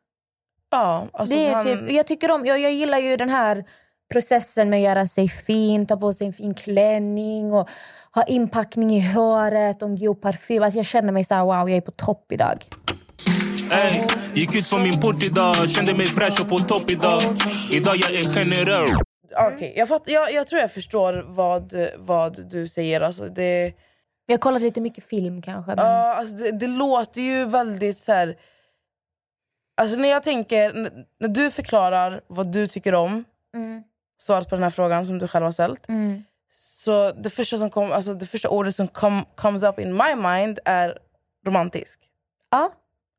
Ja, 0.72 1.08
alltså 1.14 1.36
Det 1.36 1.48
är 1.48 1.54
han, 1.54 1.64
typ, 1.64 1.92
jag, 1.92 2.08
tycker 2.08 2.32
om, 2.32 2.46
jag, 2.46 2.60
jag 2.60 2.74
gillar 2.74 2.98
ju 2.98 3.18
den 3.18 3.30
här 3.30 3.66
processen 4.14 4.70
med 4.70 4.78
att 4.78 4.84
göra 4.84 5.08
sig 5.08 5.30
fin, 5.30 5.86
ta 5.86 5.98
på 5.98 6.14
sig 6.14 6.28
en 6.28 6.34
fin 6.34 6.54
klänning 6.54 7.54
och 7.54 7.70
ha 8.12 8.24
inpackning 8.24 8.92
i 8.92 9.14
håret 9.14 9.82
och 9.82 9.90
en 9.90 9.96
god 9.96 10.22
parfym. 10.22 10.64
Alltså 10.64 10.80
jag 10.80 10.86
känner 10.86 11.12
mig 11.12 11.24
så 11.24 11.36
här, 11.36 11.44
wow, 11.44 11.70
jag 11.70 11.78
är 11.78 11.82
på 11.82 11.92
topp 11.92 12.32
idag. 12.32 12.66
Ey, 13.72 14.08
gick 14.34 14.56
ut 14.56 14.68
från 14.68 14.84
min 14.84 15.02
port 15.02 15.24
idag, 15.24 15.70
kände 15.70 15.94
mig 15.94 16.06
fräsch 16.06 16.42
och 16.42 16.50
på 16.50 16.58
topp 16.58 16.92
idag. 16.92 17.22
Idag 17.72 17.96
jag 17.98 18.14
är 18.14 18.24
generös. 18.24 18.90
Okej, 19.54 19.74
jag, 19.76 19.88
fatt, 19.88 20.04
jag, 20.06 20.34
jag 20.34 20.48
tror 20.48 20.62
jag 20.62 20.72
förstår 20.72 21.26
vad, 21.28 21.74
vad 21.98 22.50
du 22.52 22.68
säger. 22.68 23.02
Alltså 23.02 23.30
det, 23.30 23.74
Jag 24.26 24.34
har 24.34 24.40
kollat 24.40 24.62
lite 24.62 24.82
mycket 24.82 25.04
film 25.04 25.42
kanske. 25.42 25.76
Men... 25.76 25.86
Ja, 25.86 26.14
alltså 26.14 26.36
det, 26.36 26.52
det 26.52 26.68
låter 26.68 27.22
ju 27.22 27.46
väldigt 27.46 27.98
så 27.98 28.12
här... 28.12 28.38
Alltså 29.78 30.00
när 30.00 30.10
jag 30.10 30.24
tänker, 30.24 30.74
när 31.20 31.28
du 31.28 31.52
förklarar 31.52 32.22
vad 32.28 32.52
du 32.52 32.68
tycker 32.68 32.96
om, 32.96 33.24
svaret 34.22 34.50
på 34.50 34.56
den 34.56 34.64
här 34.64 34.70
frågan 34.70 35.06
som 35.06 35.20
du 35.20 35.28
själv 35.28 35.46
har 35.46 35.52
ställt. 35.52 35.88
Så 36.52 37.12
det 37.12 37.30
första, 37.30 37.58
som 37.58 37.70
kom, 37.70 37.92
alltså 37.92 38.14
det 38.14 38.26
första 38.26 38.50
ordet 38.50 38.76
som 38.76 38.88
kom, 38.88 39.26
comes 39.36 39.64
up 39.64 39.80
in 39.80 39.94
my 39.94 40.16
mind 40.16 40.60
är 40.66 40.98
romantisk. 41.46 42.00
Ja, 42.50 42.72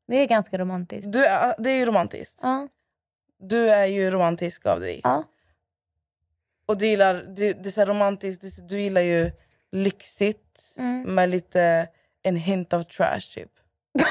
det 0.07 0.15
är 0.15 0.25
ganska 0.27 0.57
romantiskt. 0.57 1.13
Du 1.13 1.25
är, 1.25 1.55
det 1.57 1.69
är 1.69 1.75
ju 1.75 1.85
romantiskt. 1.85 2.39
Ja, 2.41 2.67
Du 3.39 3.69
är 3.69 3.85
ju 3.85 4.11
romantisk 4.11 4.65
av 4.65 4.79
dig. 4.79 5.01
ja. 5.03 5.23
Och 6.67 6.77
du 6.77 6.87
gillar, 6.87 7.13
du, 7.13 7.53
det 7.53 7.69
är 7.69 7.71
så 7.71 7.85
romantiskt, 7.85 8.69
du 8.69 8.81
gillar 8.81 9.01
ju 9.01 9.31
lyxigt 9.71 10.73
med 11.05 11.29
lite 11.29 11.87
en 12.23 12.35
hint 12.35 12.73
av 12.73 12.83
trash 12.83 13.19
typ. 13.35 13.51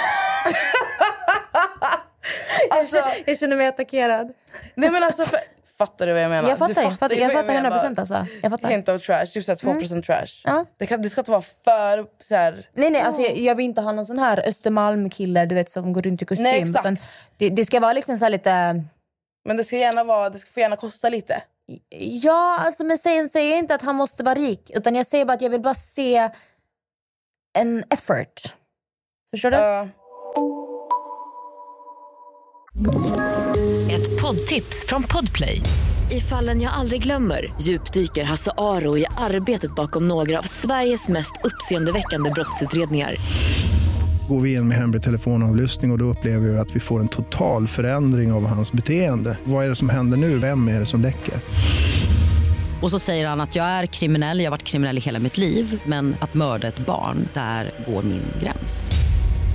alltså, 2.70 3.02
Jag 3.26 3.38
känner 3.38 3.56
mig 3.56 3.66
attackerad. 3.66 4.32
nej 4.74 4.90
men 4.90 5.02
alltså, 5.02 5.24
för, 5.24 5.38
fattar 5.78 6.06
du 6.06 6.12
vad 6.12 6.22
jag 6.22 6.28
menar? 6.30 6.48
Jag 6.48 6.58
fattar, 6.58 6.82
jag 6.82 6.98
fattar, 6.98 7.14
ju 7.16 7.22
jag 7.22 7.32
fattar 7.32 7.54
100 7.54 7.62
menar. 7.62 7.78
procent 7.78 7.98
alltså. 7.98 8.26
Jag 8.42 8.50
fattar. 8.50 8.68
Hint 8.68 8.88
av 8.88 8.98
trash, 8.98 9.26
typ 9.26 9.44
såhär 9.44 9.56
2% 9.56 10.02
trash. 10.02 10.42
Ja. 10.44 10.64
Det, 10.76 10.86
kan, 10.86 11.02
det 11.02 11.10
ska 11.10 11.20
inte 11.20 11.30
vara 11.30 11.42
för 11.42 12.06
så 12.24 12.34
här, 12.34 12.68
Nej, 12.74 12.90
nej, 12.90 13.02
alltså 13.02 13.22
jag, 13.22 13.38
jag 13.38 13.54
vill 13.54 13.64
inte 13.64 13.80
ha 13.80 13.92
någon 13.92 14.06
sån 14.06 14.18
här 14.18 14.48
Östermalm-kille 14.48 15.46
du 15.46 15.54
vet, 15.54 15.70
som 15.70 15.92
går 15.92 16.02
runt 16.02 16.22
i 16.22 16.24
kostym. 16.24 16.42
Nej, 16.44 16.62
exakt. 16.62 17.18
det, 17.36 17.48
det 17.48 17.64
ska 17.64 17.80
vara 17.80 17.92
liksom 17.92 18.18
så 18.18 18.28
lite... 18.28 18.82
Men 19.44 19.56
det 19.56 19.64
ska 19.64 19.76
gärna 19.76 20.04
vara, 20.04 20.30
det 20.30 20.38
ska 20.38 20.50
få 20.50 20.60
gärna 20.60 20.76
kosta 20.76 21.08
lite. 21.08 21.42
Ja, 22.22 22.56
alltså, 22.58 22.84
men 22.84 22.98
sen 22.98 23.28
säger 23.28 23.50
jag 23.50 23.58
inte 23.58 23.74
att 23.74 23.82
han 23.82 23.96
måste 23.96 24.22
vara 24.22 24.34
rik. 24.34 24.70
Utan 24.74 24.94
jag 24.94 25.06
säger 25.06 25.24
bara 25.24 25.32
att 25.32 25.42
jag 25.42 25.50
vill 25.50 25.60
bara 25.60 25.74
se 25.74 26.30
en 27.58 27.84
effort. 27.90 28.54
Förstår 29.30 29.50
du? 29.50 29.56
Ja. 29.56 29.88
Ett 33.90 34.22
poddtips 34.22 34.86
från 34.86 35.02
Podplay. 35.02 35.60
I 36.10 36.20
fallen 36.20 36.62
jag 36.62 36.72
aldrig 36.72 37.02
glömmer 37.02 37.54
djupdyker 37.60 38.24
Hasse 38.24 38.52
Aro 38.56 38.98
i 38.98 39.06
arbetet 39.16 39.74
bakom 39.74 40.08
några 40.08 40.38
av 40.38 40.42
Sveriges 40.42 41.08
mest 41.08 41.32
uppseendeväckande 41.44 42.30
brottsutredningar. 42.30 43.16
Går 44.28 44.40
vi 44.40 44.54
in 44.54 44.68
med 44.68 44.78
hemlig 44.78 45.02
telefonavlyssning 45.02 45.90
och, 45.90 45.94
och 45.94 45.98
då 45.98 46.04
upplever 46.04 46.48
vi 46.48 46.58
att 46.58 46.76
vi 46.76 46.80
får 46.80 47.00
en 47.00 47.08
total 47.08 47.66
förändring 47.66 48.32
av 48.32 48.46
hans 48.46 48.72
beteende. 48.72 49.38
Vad 49.44 49.64
är 49.64 49.68
det 49.68 49.76
som 49.76 49.88
händer 49.88 50.16
nu? 50.16 50.38
Vem 50.38 50.68
är 50.68 50.80
det 50.80 50.86
som 50.86 51.00
läcker? 51.00 51.34
Och 52.82 52.90
så 52.90 52.98
säger 52.98 53.26
han 53.26 53.40
att 53.40 53.56
jag 53.56 53.66
är 53.66 53.86
kriminell, 53.86 54.38
jag 54.38 54.46
har 54.46 54.50
varit 54.50 54.62
kriminell 54.62 54.98
i 54.98 55.00
hela 55.00 55.18
mitt 55.18 55.38
liv 55.38 55.82
men 55.86 56.16
att 56.20 56.34
mörda 56.34 56.68
ett 56.68 56.78
barn, 56.78 57.28
där 57.34 57.70
går 57.86 58.02
min 58.02 58.22
gräns. 58.42 58.92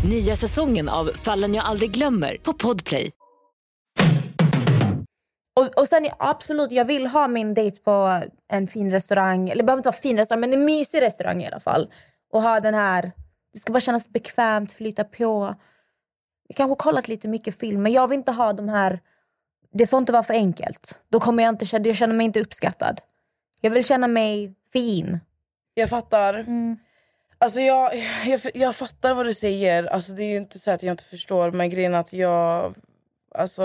Nya 0.09 0.35
säsongen 0.35 0.89
av 0.89 1.11
Fallen 1.15 1.53
jag 1.53 1.65
aldrig 1.65 1.91
glömmer 1.91 2.37
på 2.43 2.53
Podplay. 2.53 3.11
Och, 5.59 5.79
och 5.79 5.87
sen 5.87 6.09
absolut, 6.19 6.71
jag 6.71 6.85
vill 6.85 7.07
ha 7.07 7.27
min 7.27 7.53
dejt 7.53 7.79
på 7.79 8.21
en 8.53 8.67
fin 8.67 8.91
restaurang. 8.91 9.49
Eller 9.49 9.63
det 9.63 9.65
behöver 9.65 9.79
inte 9.79 9.89
vara 9.89 10.01
fin 10.01 10.17
restaurang, 10.17 10.41
men 10.41 10.53
en 10.53 10.65
mysig 10.65 11.01
restaurang 11.01 11.43
i 11.43 11.47
alla 11.47 11.59
fall. 11.59 11.87
Och 12.33 12.41
ha 12.41 12.59
den 12.59 12.73
här... 12.73 13.11
Det 13.53 13.59
ska 13.59 13.73
bara 13.73 13.79
kännas 13.79 14.09
bekvämt, 14.09 14.73
flyta 14.73 15.03
på. 15.03 15.55
Jag 16.47 16.57
kanske 16.57 16.71
har 16.71 16.75
kollat 16.75 17.07
lite 17.07 17.27
mycket 17.27 17.59
film, 17.59 17.81
men 17.83 17.91
jag 17.91 18.07
vill 18.07 18.19
inte 18.19 18.31
ha 18.31 18.53
de 18.53 18.69
här... 18.69 18.99
Det 19.73 19.87
får 19.87 19.97
inte 19.99 20.11
vara 20.11 20.23
för 20.23 20.33
enkelt. 20.33 20.99
Då 21.09 21.19
kommer 21.19 21.43
jag 21.43 21.49
inte 21.49 21.65
känna, 21.65 21.87
jag 21.87 21.95
känner 21.95 22.15
mig 22.15 22.25
inte 22.25 22.39
uppskattad. 22.39 23.01
Jag 23.61 23.71
vill 23.71 23.85
känna 23.85 24.07
mig 24.07 24.55
fin. 24.73 25.19
Jag 25.73 25.89
fattar. 25.89 26.45
Alltså 27.37 27.61
jag, 27.61 27.91
jag, 28.25 28.41
jag 28.53 28.75
fattar 28.75 29.13
vad 29.13 29.25
du 29.25 29.33
säger. 29.33 29.83
Alltså 29.83 30.11
det 30.11 30.23
är 30.23 30.29
ju 30.29 30.37
inte 30.37 30.59
så 30.59 30.71
att 30.71 30.83
jag 30.83 30.93
inte 30.93 31.03
förstår. 31.03 31.51
Men 31.51 31.69
grejen 31.69 31.93
är 31.93 31.99
att 31.99 32.13
jag... 32.13 32.75
Alltså, 33.35 33.63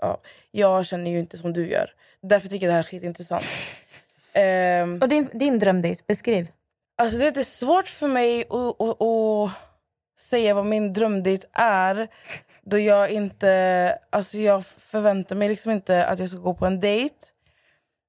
ja, 0.00 0.20
jag 0.50 0.86
känner 0.86 1.10
ju 1.10 1.18
inte 1.18 1.38
som 1.38 1.52
du 1.52 1.70
gör. 1.70 1.90
Därför 2.22 2.48
tycker 2.48 2.66
jag 2.66 2.70
det 2.70 2.74
här 2.76 2.82
är 2.84 2.88
skitintressant. 2.88 3.44
Ehm, 4.34 4.98
Och 5.02 5.08
din, 5.08 5.28
din 5.32 5.58
drömdejt, 5.58 6.02
beskriv. 6.06 6.48
Alltså 7.00 7.18
det 7.18 7.36
är 7.36 7.44
svårt 7.44 7.88
för 7.88 8.08
mig 8.08 8.40
att, 8.40 8.80
att, 8.82 9.02
att 9.02 9.50
säga 10.18 10.54
vad 10.54 10.66
min 10.66 10.92
drömdejt 10.92 11.48
är 11.52 12.08
då 12.62 12.78
jag 12.78 13.10
inte... 13.10 13.98
Alltså 14.10 14.38
jag 14.38 14.64
förväntar 14.66 15.36
mig 15.36 15.48
liksom 15.48 15.72
inte 15.72 16.06
att 16.06 16.18
jag 16.18 16.30
ska 16.30 16.38
gå 16.38 16.54
på 16.54 16.66
en 16.66 16.80
dejt. 16.80 17.14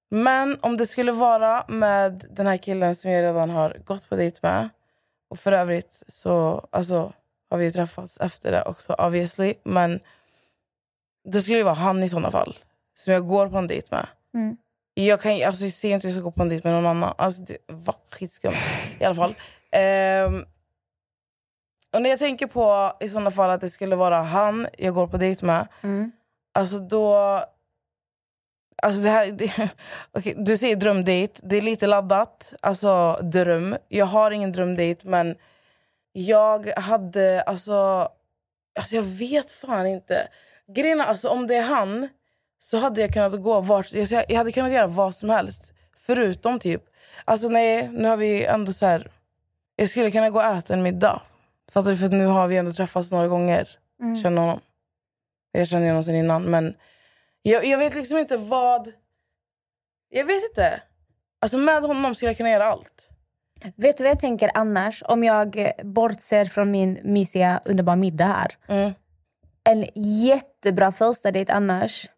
Men 0.10 0.58
om 0.62 0.78
det 0.78 0.88
skulle 0.88 1.12
vara 1.12 1.66
med 1.68 2.26
den 2.30 2.46
här 2.46 2.58
killen 2.58 2.96
som 2.96 3.12
jag 3.12 3.24
redan 3.24 3.50
har 3.50 3.78
gått 3.86 4.10
på 4.10 4.16
dejt 4.16 4.40
med 4.42 4.70
och 5.30 5.40
för 5.40 5.52
övrigt 5.52 6.04
så 6.08 6.68
alltså, 6.72 7.14
har 7.50 7.58
vi 7.58 7.66
ju 7.66 7.72
träffats 7.72 8.20
efter 8.20 8.52
det 8.52 8.64
också 8.64 8.94
obviously. 8.94 9.54
Men 9.64 10.00
det 11.30 11.42
skulle 11.42 11.58
ju 11.58 11.64
vara 11.64 11.76
han 11.76 12.04
i 12.04 12.10
sådana 12.10 12.32
fall 12.32 12.58
som 12.94 13.14
jag 13.14 13.28
går 13.28 13.50
på 13.50 13.58
en 13.58 13.68
dejt 13.68 13.88
med. 13.92 14.08
Mm. 14.34 14.58
Jag, 14.94 15.22
kan, 15.22 15.44
alltså, 15.44 15.64
jag 15.64 15.74
ser 15.74 15.90
inte 15.90 15.98
att 16.08 16.14
jag 16.14 16.14
ska 16.14 16.24
gå 16.24 16.32
på 16.32 16.42
en 16.42 16.50
dejt 16.50 16.68
med 16.68 16.74
någon 16.74 16.98
annan. 16.98 17.14
Alltså, 17.18 17.42
det 17.42 17.58
var 17.68 17.96
skitskumt 18.12 18.54
i 19.00 19.04
alla 19.04 19.16
fall. 19.16 19.36
Ehm, 19.72 20.46
och 21.94 22.02
när 22.02 22.10
jag 22.10 22.20
tänker 22.20 22.48
på 22.48 22.92
i 23.00 23.10
sådana 23.10 23.32
fall 23.32 23.50
att 23.50 23.62
det 23.62 23.70
skulle 23.70 23.96
vara 23.96 24.22
han 24.22 24.68
jag 24.78 24.94
går 24.94 25.08
på 25.08 25.18
dejt 25.18 25.46
med. 25.46 25.68
Mm. 25.84 26.12
Alltså 26.54 26.80
då... 26.80 27.16
Alltså 28.84 29.02
det 29.02 29.10
här, 29.10 29.32
det, 29.32 29.70
okej, 30.12 30.36
du 30.38 30.58
säger 30.58 30.76
drömdejt. 30.76 31.40
Det 31.44 31.58
är 31.58 31.62
lite 31.62 31.88
laddat. 31.88 32.54
Alltså 32.62 33.20
dröm. 33.22 33.76
Jag 33.88 34.06
har 34.06 34.32
ingen 34.32 34.52
drömdejt 34.52 35.08
men 35.08 35.36
jag 36.14 36.80
hade 36.80 37.42
alltså... 37.42 38.10
alltså 38.80 38.96
jag 38.96 39.04
vet 39.04 39.52
fan 39.52 39.88
inte. 39.88 40.28
Grejen 40.76 41.02
alltså 41.02 41.30
om 41.30 41.48
det 41.48 41.56
är 41.56 41.64
han 41.64 42.10
så 42.64 42.78
hade 42.78 43.02
jag 43.02 43.14
kunnat 43.14 43.42
gå 43.42 43.62
vart... 43.62 43.94
Jag, 43.94 44.38
hade 44.38 44.52
kunnat 44.52 44.72
göra 44.72 44.88
vad 44.88 45.16
som 45.16 45.30
helst. 45.30 45.74
Förutom 45.98 46.60
typ... 46.60 46.84
Alltså 47.26 47.50
nej, 47.50 47.90
nu 47.90 48.08
har 48.08 48.18
vi 48.18 48.46
ändå 48.46 48.74
så 48.74 48.86
här... 48.86 49.12
Jag 49.76 49.90
skulle 49.90 50.12
kunna 50.12 50.30
gå 50.30 50.40
och 50.40 50.46
äta 50.46 50.74
en 50.74 50.84
middag. 50.84 51.22
Fattar 51.72 51.92
du? 51.92 51.98
För 51.98 52.10
nu 52.10 52.26
har 52.26 52.48
vi 52.48 52.58
ändå 52.58 52.74
träffats 52.74 53.12
några 53.12 53.28
gånger. 53.28 53.70
Mm. 54.02 54.16
Känner 54.16 54.42
honom. 54.42 54.60
Jag 55.52 55.68
känner 55.68 55.88
honom 55.88 56.04
sen 56.04 56.16
innan. 56.16 56.44
Men 56.44 56.74
jag, 57.42 57.66
jag 57.66 57.78
vet 57.78 57.96
liksom 57.96 58.18
inte 58.18 58.38
vad... 58.38 58.88
Jag 60.10 60.26
vet 60.26 60.44
inte. 60.44 60.82
Alltså 61.42 61.58
med 61.58 61.84
honom 61.84 62.16
skulle 62.16 62.30
jag 62.30 62.38
kunna 62.38 62.50
göra 62.50 62.66
allt. 62.66 63.10
Vet 63.76 63.98
du 63.98 64.04
vad 64.04 64.12
jag 64.12 64.20
tänker 64.20 64.52
annars? 64.54 65.04
Om 65.06 65.24
jag 65.24 65.72
bortser 65.84 66.46
från 66.46 66.72
min 66.72 67.00
mysiga 67.04 67.62
underbara 67.66 67.96
middag 67.96 68.26
här. 68.26 68.52
Mm. 68.68 68.94
En 69.64 69.86
jättebra 69.96 70.92
första 70.92 71.32
dejt 71.32 71.54
annars. 71.54 72.10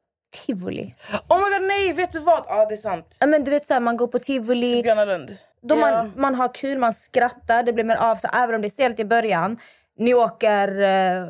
Tivoli. 0.46 0.96
Oh 1.30 1.38
my 1.38 1.58
god 1.60 1.68
nej, 1.68 1.94
vet 1.94 2.12
du 2.12 2.20
vad? 2.20 2.44
Ja 2.48 2.66
det 2.70 2.76
är 2.76 2.78
sant. 2.78 3.18
Ja, 3.20 3.28
men 3.28 3.44
du 3.44 3.52
vet 3.52 3.68
så 3.68 3.74
här, 3.74 3.82
Man 3.82 3.98
går 3.98 4.08
på 4.08 4.20
tivoli. 4.20 4.72
Typ 4.74 4.86
Gröna 4.86 5.06
Lund. 5.06 5.38
Då 5.62 5.76
Ja. 5.76 5.80
man, 5.80 6.12
man 6.16 6.36
har 6.36 6.54
kul, 6.54 6.78
man 6.78 6.94
skrattar, 6.94 7.64
det 7.64 7.74
blir 7.74 7.84
mer 7.84 7.96
av. 7.96 8.16
Så 8.16 8.28
även 8.34 8.56
om 8.56 8.62
det 8.62 8.68
är 8.68 8.70
stelt 8.70 9.00
i 9.00 9.06
början. 9.06 9.58
Ni 9.98 10.14
åker 10.14 10.82
eh, 10.82 11.26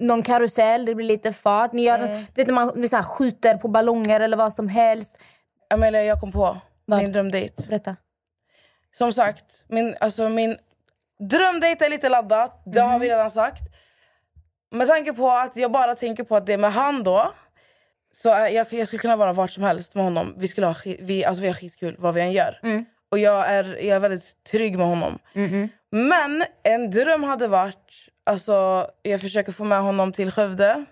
någon 0.00 0.22
karusell, 0.22 0.84
det 0.86 0.94
blir 0.94 1.06
lite 1.06 1.32
fart. 1.32 1.72
Ni 1.72 1.82
gör, 1.82 1.98
Mm. 1.98 2.16
du 2.34 2.42
vet 2.42 2.46
när 2.46 2.54
man 2.54 2.88
så 2.88 2.96
här, 2.96 3.02
skjuter 3.02 3.54
på 3.56 3.68
ballonger 3.68 4.20
eller 4.20 4.36
vad 4.36 4.52
som 4.52 4.68
helst. 4.68 5.18
Amelia, 5.74 6.04
jag 6.04 6.20
kom 6.20 6.32
på 6.32 6.56
Vad? 6.84 6.98
min 7.02 7.12
drömdejt. 7.12 7.68
Berätta. 7.68 7.96
Som 8.92 9.12
sagt, 9.12 9.64
min, 9.68 9.96
alltså 10.00 10.28
min 10.28 10.56
drömdejt 11.30 11.84
är 11.84 11.88
lite 11.90 12.08
laddat. 12.08 12.62
Det 12.66 12.80
har 12.80 12.98
vi 12.98 13.08
redan 13.08 13.30
sagt. 13.30 13.62
Med 14.70 14.88
tanke 14.88 15.12
på 15.12 15.30
att 15.30 15.56
jag 15.56 15.72
bara 15.72 15.94
tänker 15.94 16.24
på 16.24 16.36
att 16.36 16.46
det 16.46 16.52
är 16.52 16.58
med 16.58 16.72
han 16.72 17.02
då. 17.02 17.32
Så 18.22 18.30
är- 18.30 18.48
jag, 18.48 18.66
jag 18.72 18.86
skulle 18.86 19.00
kunna 19.00 19.16
vara 19.16 19.32
vart 19.32 19.50
som 19.50 19.62
helst 19.62 19.94
med 19.94 20.04
honom. 20.04 20.34
Vi, 20.36 20.48
skulle 20.48 20.66
ha, 20.66 20.74
skit- 20.74 20.98
vi, 21.02 21.24
alltså 21.24 21.40
vi 21.42 21.46
har 21.48 21.54
skitkul 21.54 21.96
vad 21.98 22.14
vi 22.14 22.20
än 22.20 22.32
gör. 22.32 22.58
Och 23.10 23.18
jag 23.18 23.46
är, 23.50 23.64
jag 23.64 23.96
är 23.96 24.00
väldigt 24.00 24.44
trygg 24.50 24.78
med 24.78 24.86
honom. 24.86 25.18
Men 25.90 26.44
en 26.62 26.90
dröm 26.90 27.22
hade 27.22 27.48
varit... 27.48 27.92
Alltså, 28.26 28.86
jag 29.02 29.20
försöker 29.20 29.52
få 29.52 29.64
med 29.64 29.80
honom 29.82 30.12
till 30.12 30.30
Skövde. 30.30 30.84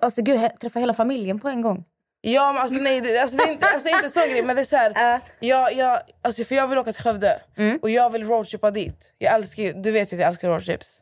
Alltså 0.00 0.22
gud, 0.22 0.38
he- 0.38 0.56
träffa 0.58 0.78
hela 0.78 0.92
familjen 0.94 1.40
på 1.40 1.48
en 1.48 1.62
gång. 1.62 1.84
Ja, 2.20 2.52
men 2.52 2.62
alltså, 2.62 2.80
nej, 2.80 3.00
det, 3.00 3.18
alltså, 3.18 3.36
det 3.36 3.42
är 3.42 3.52
inte, 3.52 3.66
alltså, 3.74 3.88
inte 3.88 4.08
så 4.08 4.20
grej, 4.20 4.42
men 4.42 4.56
det 4.56 4.62
är 4.62 4.64
så 4.64 4.76
här, 4.76 5.20
jag, 5.40 5.74
jag, 5.74 6.00
alltså, 6.22 6.44
för 6.44 6.54
jag 6.54 6.68
vill 6.68 6.78
åka 6.78 6.92
till 6.92 7.02
Skövde 7.02 7.40
och 7.82 7.90
jag 7.90 8.10
vill 8.10 8.24
roadtrippa 8.24 8.70
dit. 8.70 9.14
Jag 9.18 9.34
älskar, 9.34 9.82
du 9.82 9.90
vet 9.90 10.12
att 10.12 10.18
jag 10.18 10.28
älskar 10.28 10.48
roadtrips. 10.48 11.00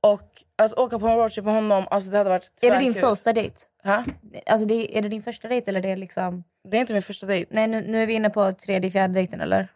Och 0.00 0.28
att 0.62 0.72
åka 0.78 0.98
på 0.98 1.06
en 1.06 1.16
roadtrip 1.16 1.44
med 1.44 1.54
honom, 1.54 1.84
alltså, 1.90 2.10
det 2.10 2.18
hade 2.18 2.30
varit 2.30 2.50
Är 2.62 2.70
det 2.70 2.78
din 2.78 2.94
första 3.00 3.32
dejt? 3.32 3.56
Ha? 3.84 4.04
Alltså 4.46 4.66
det, 4.66 4.98
är 4.98 5.02
det 5.02 5.08
din 5.08 5.22
första 5.22 5.48
dejt 5.48 5.70
eller 5.70 5.80
det 5.82 5.88
är 5.88 5.96
liksom... 5.96 6.44
Det 6.68 6.76
är 6.76 6.80
inte 6.80 6.92
min 6.92 7.02
första 7.02 7.26
dejt. 7.26 7.54
Nej, 7.54 7.68
nu, 7.68 7.80
nu 7.80 8.02
är 8.02 8.06
vi 8.06 8.12
inne 8.14 8.30
på 8.30 8.52
tredje, 8.52 8.90
fjärde 8.90 9.14
dejten 9.14 9.40
eller? 9.40 9.68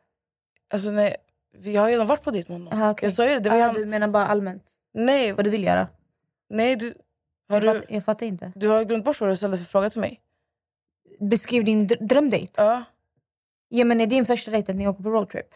Alltså, 0.74 0.90
nej, 0.90 1.16
vi 1.58 1.76
har 1.76 1.88
redan 1.88 2.06
varit 2.06 2.22
på 2.22 2.30
dejt 2.30 2.52
med 2.52 2.60
honom. 2.60 2.78
Aha, 2.80 2.90
okej. 2.90 3.06
Jag 3.06 3.12
sa 3.12 3.28
ju 3.28 3.34
det. 3.34 3.40
det 3.40 3.50
Aha, 3.50 3.60
han, 3.60 3.74
du 3.74 3.86
menar 3.86 4.08
bara 4.08 4.26
allmänt? 4.26 4.72
nej, 4.94 5.32
Vad 5.32 5.44
du 5.44 5.50
vill 5.50 5.64
göra? 5.64 5.88
nej 6.50 6.76
du, 6.76 6.94
har 7.48 7.62
Jag, 7.62 7.74
du, 7.74 7.80
fatt, 7.80 7.90
jag 7.90 8.04
fattar 8.04 8.26
inte. 8.26 8.52
du 8.54 8.68
har 8.68 8.84
glömt 8.84 9.04
bort 9.04 9.20
vad 9.20 9.30
du 9.30 9.36
ställde 9.36 9.58
för 9.58 9.64
fråga 9.64 9.90
till 9.90 10.00
mig. 10.00 10.20
Beskriv 11.20 11.64
din 11.64 11.88
dr- 11.88 12.06
drömdejt. 12.06 12.52
Ja. 12.56 12.84
Ja, 13.68 13.84
men 13.84 14.00
är 14.00 14.06
din 14.06 14.24
första 14.24 14.50
dejt 14.50 14.72
att 14.72 14.76
ni 14.78 14.88
åker 14.88 15.02
på 15.02 15.10
roadtrip? 15.10 15.46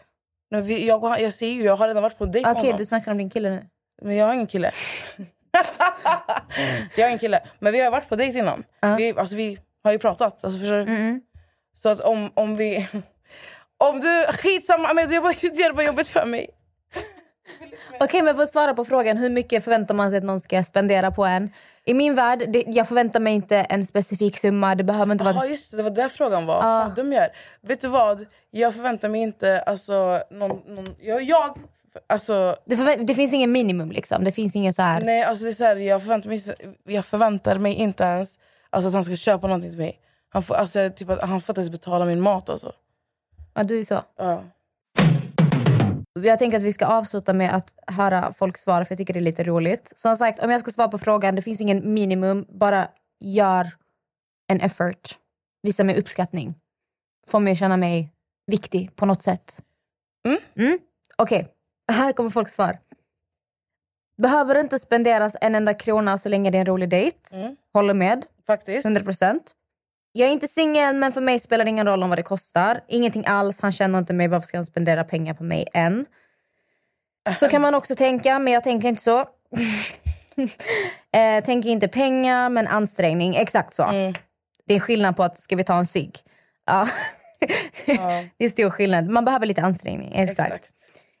Vi, 0.63 0.87
jag, 0.87 1.19
jag 1.21 1.33
säger 1.33 1.53
ju, 1.53 1.63
jag 1.63 1.75
har 1.75 1.87
redan 1.87 2.03
varit 2.03 2.17
på 2.17 2.25
dejt 2.25 2.47
med 2.49 2.51
Okej, 2.57 2.63
honom. 2.65 2.77
du 2.77 2.85
snackar 2.85 3.11
om 3.11 3.17
din 3.17 3.29
kille 3.29 3.49
nu. 3.49 3.65
Men 4.01 4.15
jag 4.15 4.25
har 4.25 4.33
ingen 4.33 4.47
kille. 4.47 4.71
jag 6.95 7.03
har 7.03 7.09
ingen 7.09 7.19
kille. 7.19 7.39
Men 7.59 7.73
vi 7.73 7.79
har 7.81 7.91
varit 7.91 8.09
på 8.09 8.15
dejt 8.15 8.39
innan. 8.39 8.63
Vi, 8.97 9.13
alltså, 9.17 9.35
vi 9.35 9.57
har 9.83 9.91
ju 9.91 9.99
pratat. 9.99 10.43
Alltså, 10.43 10.59
förstår 10.59 10.75
du? 10.77 10.85
Så 11.73 11.89
att 11.89 11.99
om, 11.99 12.31
om 12.33 12.55
vi... 12.55 12.87
Om 13.83 13.99
du... 13.99 14.25
Skitsamma, 14.33 14.93
men 14.93 15.09
bara- 15.21 15.33
du 15.33 15.47
gör 15.61 15.69
det 15.69 15.75
bara 15.75 15.85
jobbigt 15.85 16.07
för 16.07 16.25
mig. 16.25 16.49
Okej, 17.99 18.21
men 18.21 18.35
för 18.35 18.43
att 18.43 18.51
svara 18.51 18.73
på 18.73 18.85
frågan, 18.85 19.17
hur 19.17 19.29
mycket 19.29 19.63
förväntar 19.63 19.93
man 19.93 20.09
sig 20.11 20.17
att 20.17 20.23
någon 20.23 20.39
ska 20.39 20.63
spendera 20.63 21.11
på 21.11 21.25
en? 21.25 21.49
I 21.85 21.93
min 21.93 22.15
värld, 22.15 22.43
det, 22.47 22.63
jag 22.67 22.87
förväntar 22.87 23.19
mig 23.19 23.33
inte 23.33 23.57
en 23.57 23.85
specifik 23.85 24.37
summa. 24.37 24.75
Det 24.75 24.83
behöver 24.83 25.11
inte 25.11 25.23
vara... 25.23 25.35
Ja 25.35 25.45
just 25.45 25.71
det, 25.71 25.77
det 25.77 25.83
var 25.83 25.89
där 25.89 26.09
frågan 26.09 26.45
var. 26.45 26.61
Fan 26.61 26.93
dum 26.95 27.13
jag. 27.13 27.27
Vet 27.61 27.81
du 27.81 27.87
vad? 27.87 28.25
Jag 28.51 28.75
förväntar 28.75 29.09
mig 29.09 29.21
inte... 29.21 29.61
Alltså, 29.61 30.21
någon, 30.31 30.61
någon, 30.75 30.95
jag, 30.99 31.21
jag, 31.23 31.57
alltså, 32.09 32.55
Det, 32.65 32.75
förvä- 32.75 33.05
det 33.05 33.15
finns 33.15 33.33
ingen 33.33 33.51
minimum 33.51 33.91
liksom. 33.91 34.23
Det 34.23 34.31
finns 34.31 34.55
ingen 34.55 34.73
så 34.73 34.81
här... 34.81 35.01
nej, 35.01 35.23
alltså 35.23 35.43
det 35.43 35.49
är 35.49 35.53
så 35.53 35.63
här, 35.63 35.75
jag, 35.75 36.01
förväntar 36.01 36.29
mig, 36.29 36.41
jag 36.85 37.05
förväntar 37.05 37.55
mig 37.55 37.73
inte 37.73 38.03
ens 38.03 38.39
alltså, 38.69 38.87
att 38.87 38.93
han 38.93 39.03
ska 39.03 39.15
köpa 39.15 39.47
någonting 39.47 39.69
till 39.69 39.79
mig. 39.79 39.99
Han 40.29 40.43
får, 40.43 40.55
alltså, 40.55 40.89
typ, 40.95 41.09
att 41.09 41.21
han 41.21 41.41
får 41.41 41.53
inte 41.53 41.61
ens 41.61 41.71
betala 41.71 42.05
min 42.05 42.21
mat. 42.21 42.49
Alltså. 42.49 42.71
Ja, 43.53 43.63
du 43.63 43.79
är 43.79 43.83
så. 43.83 44.01
Ja. 44.17 44.43
Jag 46.13 46.39
tänker 46.39 46.57
att 46.57 46.63
vi 46.63 46.73
ska 46.73 46.85
avsluta 46.85 47.33
med 47.33 47.55
att 47.55 47.73
höra 47.87 48.31
folks 48.31 48.61
svar 48.61 48.83
för 48.83 48.91
jag 48.91 48.97
tycker 48.97 49.13
det 49.13 49.19
är 49.19 49.21
lite 49.21 49.43
roligt. 49.43 49.93
Som 49.95 50.15
sagt, 50.15 50.39
om 50.39 50.51
jag 50.51 50.59
ska 50.59 50.71
svara 50.71 50.87
på 50.87 50.97
frågan, 50.97 51.35
det 51.35 51.41
finns 51.41 51.61
ingen 51.61 51.93
minimum. 51.93 52.45
Bara 52.49 52.87
gör 53.19 53.67
en 54.47 54.61
effort. 54.61 55.17
Visa 55.63 55.83
mig 55.83 55.99
uppskattning. 55.99 56.55
Få 57.27 57.39
mig 57.39 57.51
att 57.51 57.59
känna 57.59 57.77
mig 57.77 58.13
viktig 58.47 58.95
på 58.95 59.05
något 59.05 59.21
sätt. 59.21 59.63
Mm? 60.55 60.79
Okej, 61.17 61.47
här 61.91 62.13
kommer 62.13 62.29
folks 62.29 62.53
svar. 62.53 62.79
Behöver 64.17 64.59
inte 64.59 64.79
spenderas 64.79 65.35
en 65.41 65.55
enda 65.55 65.73
krona 65.73 66.17
så 66.17 66.29
länge 66.29 66.51
det 66.51 66.57
är 66.57 66.59
en 66.59 66.65
rolig 66.65 66.89
dejt. 66.89 67.17
Håller 67.73 67.93
med. 67.93 68.25
Faktiskt. 68.47 68.85
100 68.85 69.01
procent. 69.01 69.55
Jag 70.13 70.27
är 70.29 70.31
inte 70.31 70.47
singel, 70.47 70.95
men 70.95 71.11
för 71.11 71.21
mig 71.21 71.39
spelar 71.39 71.65
det 71.65 71.69
ingen 71.69 71.87
roll 71.87 72.03
om 72.03 72.09
vad 72.09 72.17
det 72.17 72.23
kostar. 72.23 72.81
Ingenting 72.87 73.25
alls. 73.27 73.61
Han 73.61 73.71
känner 73.71 73.99
inte 73.99 74.13
mig. 74.13 74.27
Varför 74.27 74.47
ska 74.47 74.57
han 74.57 74.65
spendera 74.65 75.03
pengar 75.03 75.33
på 75.33 75.43
mig 75.43 75.67
än? 75.73 76.05
Så 77.39 77.47
kan 77.47 77.61
man 77.61 77.75
också 77.75 77.95
tänka, 77.95 78.39
men 78.39 78.53
jag 78.53 78.63
tänker 78.63 78.87
inte 78.87 79.01
så. 79.01 79.19
eh, 81.13 81.43
tänker 81.45 81.69
inte 81.69 81.87
pengar, 81.87 82.49
men 82.49 82.67
ansträngning. 82.67 83.35
Exakt 83.35 83.73
så. 83.73 84.13
Det 84.67 84.73
är 84.73 84.79
skillnad 84.79 85.15
på 85.15 85.23
att 85.23 85.39
ska 85.39 85.55
vi 85.55 85.63
ta 85.63 85.77
en 85.77 85.85
cigg? 85.85 86.19
Ja. 86.65 86.87
det 88.37 88.45
är 88.45 88.49
stor 88.49 88.69
skillnad. 88.69 89.09
Man 89.09 89.25
behöver 89.25 89.45
lite 89.45 89.61
ansträngning. 89.61 90.13
Exakt. 90.15 90.55
Exakt. 90.55 90.73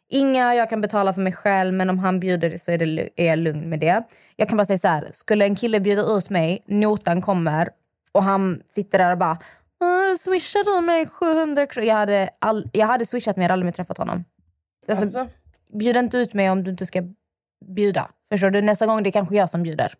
Inga 0.09 0.55
jag 0.55 0.69
kan 0.69 0.81
betala 0.81 1.13
för 1.13 1.21
mig 1.21 1.33
själv, 1.33 1.73
men 1.73 1.89
om 1.89 1.99
han 1.99 2.19
bjuder 2.19 2.57
så 2.57 2.71
är, 2.71 2.77
det, 2.77 3.09
är 3.15 3.25
jag 3.25 3.39
lugn 3.39 3.69
med 3.69 3.79
det. 3.79 4.03
Jag 4.35 4.47
kan 4.47 4.57
bara 4.57 4.65
säga 4.65 4.77
så 4.77 4.87
här, 4.87 5.09
skulle 5.13 5.45
en 5.45 5.55
kille 5.55 5.79
bjuda 5.79 6.01
ut 6.01 6.29
mig, 6.29 6.63
notan 6.65 7.21
kommer 7.21 7.69
och 8.13 8.23
han 8.23 8.61
sitter 8.67 8.97
där 8.97 9.11
och 9.11 9.17
bara 9.17 9.37
"Åh, 9.83 10.17
swishar 10.19 10.63
du 10.79 10.85
mig 10.85 11.05
700 11.05 11.65
kronor? 11.67 11.87
Jag 11.87 11.95
hade, 11.95 12.29
all, 12.39 12.69
jag 12.73 12.87
hade 12.87 13.05
swishat 13.05 13.35
men 13.35 13.41
jag 13.41 13.45
hade 13.45 13.53
aldrig 13.53 13.65
mer 13.65 13.71
träffat 13.71 13.97
honom. 13.97 14.23
Alltså, 14.89 15.03
Alltså, 15.03 15.27
Bjud 15.79 15.97
inte 15.97 16.17
ut 16.17 16.33
mig 16.33 16.49
om 16.49 16.63
du 16.63 16.71
inte 16.71 16.85
ska 16.85 17.03
bjuda. 17.75 18.09
Förstår 18.29 18.49
du? 18.49 18.61
Nästa 18.61 18.85
gång 18.85 19.03
det 19.03 19.09
är 19.09 19.11
kanske 19.11 19.35
jag 19.35 19.49
som 19.49 19.63
bjuder. 19.63 19.93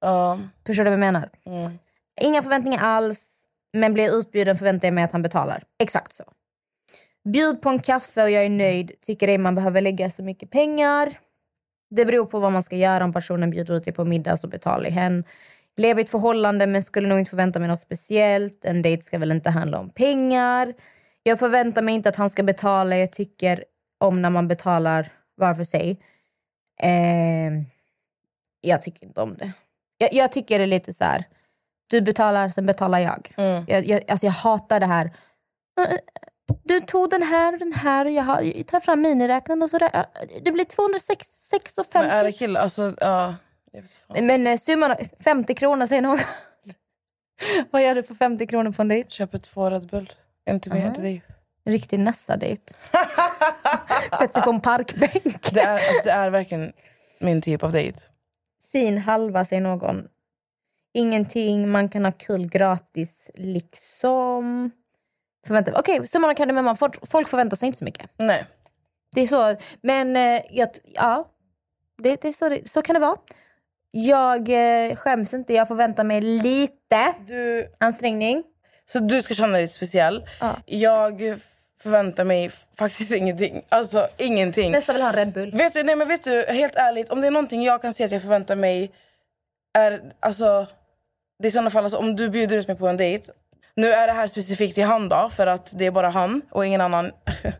ja. 0.00 0.38
Förstår 0.66 0.84
du 0.84 0.90
vad 0.90 0.92
jag 0.92 1.00
menar? 1.00 1.30
Mm. 1.46 1.78
Inga 2.20 2.42
förväntningar 2.42 2.80
alls, 2.82 3.44
men 3.72 3.94
blir 3.94 4.04
jag 4.04 4.14
utbjuden 4.14 4.56
förväntar 4.56 4.88
jag 4.88 4.94
mig 4.94 5.04
att 5.04 5.12
han 5.12 5.22
betalar. 5.22 5.62
Exakt 5.82 6.12
så. 6.12 6.24
Bjud 7.32 7.62
på 7.62 7.68
en 7.68 7.78
kaffe 7.78 8.22
och 8.22 8.30
jag 8.30 8.44
är 8.44 8.48
nöjd. 8.50 8.92
Tycker 9.00 9.28
ej 9.28 9.38
man 9.38 9.54
behöver 9.54 9.80
lägga 9.80 10.10
så 10.10 10.22
mycket 10.22 10.50
pengar. 10.50 11.12
Det 11.90 12.04
beror 12.04 12.26
på 12.26 12.38
vad 12.40 12.52
man 12.52 12.62
ska 12.62 12.76
göra. 12.76 13.04
Om 13.04 13.12
personen 13.12 13.50
bjuder 13.50 13.74
ut 13.74 13.84
dig 13.84 13.92
på 13.94 14.04
middag 14.04 14.36
så 14.36 14.48
betalar 14.48 14.90
hen. 14.90 15.24
Lever 15.76 16.00
i 16.00 16.04
ett 16.04 16.10
förhållande 16.10 16.66
men 16.66 16.82
skulle 16.82 17.08
nog 17.08 17.18
inte 17.18 17.30
förvänta 17.30 17.58
mig 17.58 17.68
något 17.68 17.80
speciellt. 17.80 18.64
En 18.64 18.82
dejt 18.82 19.02
ska 19.02 19.18
väl 19.18 19.30
inte 19.30 19.50
handla 19.50 19.78
om 19.78 19.90
pengar. 19.90 20.74
Jag 21.22 21.38
förväntar 21.38 21.82
mig 21.82 21.94
inte 21.94 22.08
att 22.08 22.16
han 22.16 22.30
ska 22.30 22.42
betala. 22.42 22.96
Jag 22.96 23.12
tycker 23.12 23.64
om 24.00 24.22
när 24.22 24.30
man 24.30 24.48
betalar 24.48 25.06
var 25.34 25.54
för 25.54 25.64
sig. 25.64 26.00
Eh, 26.82 27.52
jag 28.60 28.82
tycker 28.82 29.06
inte 29.06 29.20
om 29.20 29.36
det. 29.36 29.52
Jag, 29.98 30.12
jag 30.12 30.32
tycker 30.32 30.58
det 30.58 30.64
är 30.64 30.66
lite 30.66 30.92
så 30.92 31.04
här, 31.04 31.24
du 31.90 32.00
betalar, 32.00 32.48
sen 32.48 32.66
betalar 32.66 32.98
jag. 32.98 33.32
Mm. 33.36 33.64
Jag, 33.68 33.86
jag, 33.86 34.10
alltså 34.10 34.26
jag 34.26 34.32
hatar 34.32 34.80
det 34.80 34.86
här. 34.86 35.10
Du 36.64 36.80
tog 36.80 37.10
den 37.10 37.22
här 37.22 37.52
och 37.52 37.58
den 37.58 37.72
här 37.72 38.04
och 38.04 38.10
jag, 38.10 38.22
har, 38.22 38.40
jag 38.40 38.66
tar 38.66 38.80
fram 38.80 39.00
miniräknaren 39.00 39.62
och 39.62 39.70
så 39.70 39.78
där. 39.78 40.06
Det 40.42 40.52
blir 40.52 40.64
206,50. 40.64 41.84
Men 41.94 42.10
är 42.10 42.24
det 42.24 42.32
killar? 42.32 42.60
Alltså, 42.60 42.94
ja. 43.00 43.34
Men 44.08 44.46
eh, 44.46 44.58
summan, 44.58 44.96
50 45.24 45.54
kronor 45.54 45.86
säger 45.86 46.02
någon. 46.02 46.18
Vad 47.70 47.82
gör 47.82 47.94
du 47.94 48.02
för 48.02 48.14
50 48.14 48.46
kronor 48.46 48.72
på 48.72 48.82
en 48.82 48.88
dejt? 48.88 49.10
Köper 49.10 49.38
två 49.38 49.70
Red 49.70 49.88
Bull. 49.88 50.12
En 50.44 50.60
till 50.60 50.72
mig, 50.72 50.82
en 50.82 50.94
till 50.94 51.02
dig. 51.02 51.22
En 51.64 51.72
riktig 51.72 51.98
Nessa-dejt. 51.98 52.74
Sätter 54.18 54.34
sig 54.34 54.42
på 54.42 54.50
en 54.50 54.60
parkbänk. 54.60 55.52
Det 55.52 55.60
är, 55.60 55.74
alltså, 55.74 56.02
det 56.04 56.10
är 56.10 56.30
verkligen 56.30 56.72
min 57.20 57.42
typ 57.42 57.62
av 57.62 57.72
dejt. 57.72 57.98
Sin 58.62 58.98
halva 58.98 59.44
säger 59.44 59.62
någon. 59.62 60.08
Ingenting, 60.94 61.70
man 61.70 61.88
kan 61.88 62.04
ha 62.04 62.12
kul 62.12 62.48
gratis 62.48 63.30
liksom. 63.34 64.70
Förvänta, 65.46 65.72
Okej, 65.80 66.06
summan 66.06 66.30
av 66.30 66.34
kardemumman. 66.34 66.76
Folk, 66.76 67.08
folk 67.08 67.28
förväntar 67.28 67.56
sig 67.56 67.66
inte 67.66 67.78
så 67.78 67.84
mycket. 67.84 68.10
Nej. 68.16 68.46
Det 69.14 69.20
är 69.20 69.26
så. 69.26 69.56
Men 69.80 70.16
eh, 70.16 70.42
jag, 70.50 70.68
ja, 70.84 71.30
det, 72.02 72.22
det 72.22 72.28
är 72.28 72.32
så, 72.32 72.48
det, 72.48 72.68
så 72.68 72.82
kan 72.82 72.94
det 72.94 73.00
vara. 73.00 73.16
Jag 73.90 74.48
eh, 74.48 74.96
skäms 74.96 75.34
inte. 75.34 75.54
Jag 75.54 75.68
förväntar 75.68 76.04
mig 76.04 76.20
lite 76.20 77.14
Du, 77.26 77.70
ansträngning. 77.78 78.42
så 78.92 78.98
du 78.98 79.22
ska 79.22 79.34
känna 79.34 79.52
dig 79.52 79.62
lite 79.62 79.74
speciell. 79.74 80.26
Ja. 80.40 80.56
Jag 80.66 81.20
förväntar 81.82 82.24
mig 82.24 82.50
faktiskt 82.78 83.12
ingenting. 83.12 83.62
Alltså 83.68 84.06
ingenting. 84.18 84.72
Nästa 84.72 84.92
vill 84.92 85.02
ha 85.02 85.08
en 85.08 85.14
Red 85.16 85.32
Bull. 85.32 85.50
Vet 85.50 85.72
du, 85.74 85.82
nej 85.82 85.96
men 85.96 86.08
vet 86.08 86.24
du, 86.24 86.44
helt 86.48 86.76
ärligt, 86.76 87.10
om 87.10 87.20
det 87.20 87.26
är 87.26 87.30
någonting 87.30 87.62
jag 87.62 87.82
kan 87.82 87.92
se 87.92 88.04
att 88.04 88.12
jag 88.12 88.22
förväntar 88.22 88.56
mig 88.56 88.90
är, 89.78 90.00
alltså, 90.20 90.66
det 91.38 91.46
är 91.46 91.48
i 91.48 91.52
sådana 91.52 91.70
fall, 91.70 91.84
alltså, 91.84 91.98
om 91.98 92.16
du 92.16 92.28
bjuder 92.28 92.56
ut 92.56 92.68
mig 92.68 92.76
på 92.76 92.88
en 92.88 92.96
dejt. 92.96 93.32
Nu 93.74 93.92
är 93.92 94.06
det 94.06 94.12
här 94.12 94.26
specifikt 94.28 94.74
till 94.74 94.84
han 94.84 95.08
då, 95.08 95.30
för 95.32 95.46
att 95.46 95.72
det 95.78 95.86
är 95.86 95.90
bara 95.90 96.08
han 96.10 96.42
och 96.50 96.66
ingen 96.66 96.80
annan. 96.80 97.10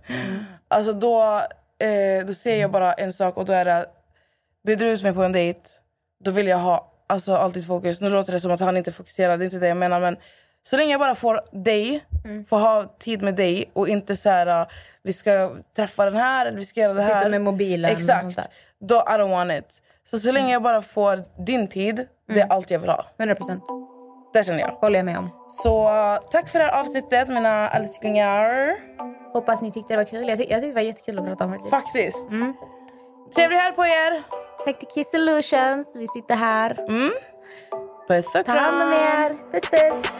alltså 0.68 0.92
då, 0.92 1.40
eh, 1.82 2.26
då 2.26 2.34
ser 2.34 2.56
jag 2.60 2.70
bara 2.70 2.92
en 2.92 3.12
sak 3.12 3.36
och 3.36 3.44
då 3.44 3.52
är 3.52 3.64
det, 3.64 3.86
bjuder 4.66 4.86
du 4.86 4.92
ut 4.92 5.02
mig 5.02 5.12
på 5.12 5.22
en 5.22 5.32
dejt, 5.32 5.60
då 6.24 6.30
vill 6.30 6.46
jag 6.46 6.58
ha 6.58 6.92
alltså, 7.06 7.36
alltid 7.36 7.66
fokus. 7.66 8.00
Nu 8.00 8.10
låter 8.10 8.32
det 8.32 8.40
som 8.40 8.50
att 8.50 8.60
han 8.60 8.76
inte 8.76 8.92
fokuserar, 8.92 9.36
det 9.36 9.42
är 9.42 9.46
inte 9.46 9.58
det 9.58 9.68
jag 9.68 9.76
menar 9.76 10.00
men 10.00 10.16
så 10.62 10.76
länge 10.76 10.90
jag 10.90 11.00
bara 11.00 11.14
får 11.14 11.40
dig, 11.52 12.04
får 12.48 12.58
ha 12.58 12.84
tid 12.98 13.22
med 13.22 13.34
dig 13.34 13.70
och 13.72 13.88
inte 13.88 14.16
så 14.16 14.28
här, 14.28 14.60
uh, 14.60 14.66
vi 15.02 15.12
ska 15.12 15.50
träffa 15.76 16.04
den 16.04 16.16
här 16.16 16.46
eller 16.46 16.58
vi 16.58 16.66
ska 16.66 16.80
göra 16.80 16.94
det 16.94 17.02
här. 17.02 17.18
Sitta 17.18 17.30
med 17.30 17.40
mobilen 17.40 17.90
Exakt. 17.90 18.48
Då 18.80 18.94
I 18.94 19.12
don't 19.12 19.30
want 19.30 19.52
it. 19.52 19.82
Så 20.04 20.18
så 20.18 20.32
länge 20.32 20.52
jag 20.52 20.62
bara 20.62 20.82
får 20.82 21.44
din 21.44 21.68
tid, 21.68 22.06
det 22.28 22.40
är 22.40 22.46
allt 22.52 22.70
jag 22.70 22.78
vill 22.78 22.90
ha. 22.90 23.04
100 23.18 23.34
procent. 23.34 23.64
Det 24.32 24.44
känner 24.44 24.60
jag. 24.60 24.68
Håller 24.70 24.98
jag 24.98 25.06
med 25.06 25.18
om. 25.18 25.30
Så 25.50 25.88
uh, 25.88 26.18
tack 26.30 26.48
för 26.48 26.58
det 26.58 26.64
här 26.64 26.80
avsnittet 26.80 27.28
mina 27.28 27.70
älsklingar. 27.70 28.74
Hoppas 29.32 29.62
ni 29.62 29.72
tyckte 29.72 29.92
det 29.92 29.96
var 29.96 30.04
kul. 30.04 30.28
Jag, 30.28 30.38
ty- 30.38 30.46
jag 30.50 30.60
tyckte 30.60 30.68
det 30.68 30.74
var 30.74 30.80
jättekul 30.80 31.18
att 31.18 31.24
prata 31.24 31.44
om 31.44 31.50
faktiskt. 31.50 31.70
Faktiskt. 31.70 32.28
Trevlig 33.34 33.56
helg 33.56 33.76
på 33.76 33.86
er. 33.86 34.39
Kiss 34.66 35.10
Solutions. 35.10 35.96
Vi 35.96 36.08
sitter 36.08 36.36
här. 36.36 36.76
Puss 38.08 38.34
och 38.34 38.44
Ta 38.44 38.52
hand 38.52 38.82
om 38.82 38.92
er. 38.92 39.36
Puss 39.52 39.70
puss. 39.70 40.10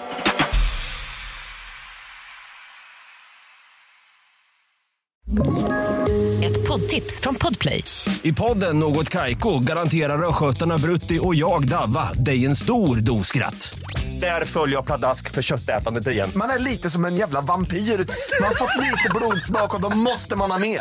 Ett 6.44 6.68
poddtips 6.68 7.20
från 7.20 7.34
Podplay. 7.34 7.84
I 8.22 8.32
podden 8.32 8.78
Något 8.78 9.08
Kaiko 9.08 9.58
garanterar 9.58 10.28
östgötarna 10.28 10.78
Brutti 10.78 11.18
och 11.22 11.34
jag, 11.34 11.68
Davva, 11.68 12.12
dig 12.12 12.46
en 12.46 12.56
stor 12.56 12.96
dos 12.96 13.26
skratt. 13.26 13.74
Där 14.20 14.44
följer 14.44 14.76
jag 14.76 14.86
pladask 14.86 15.30
för 15.30 15.42
köttätandet 15.42 16.06
igen. 16.06 16.30
Man 16.34 16.50
är 16.50 16.58
lite 16.58 16.90
som 16.90 17.04
en 17.04 17.16
jävla 17.16 17.40
vampyr. 17.40 17.76
Man 17.76 18.48
har 18.48 18.54
fått 18.54 18.76
lite 18.84 19.10
blodsmak 19.14 19.74
och 19.74 19.80
då 19.80 19.88
måste 19.96 20.36
man 20.36 20.50
ha 20.50 20.58
mer. 20.58 20.80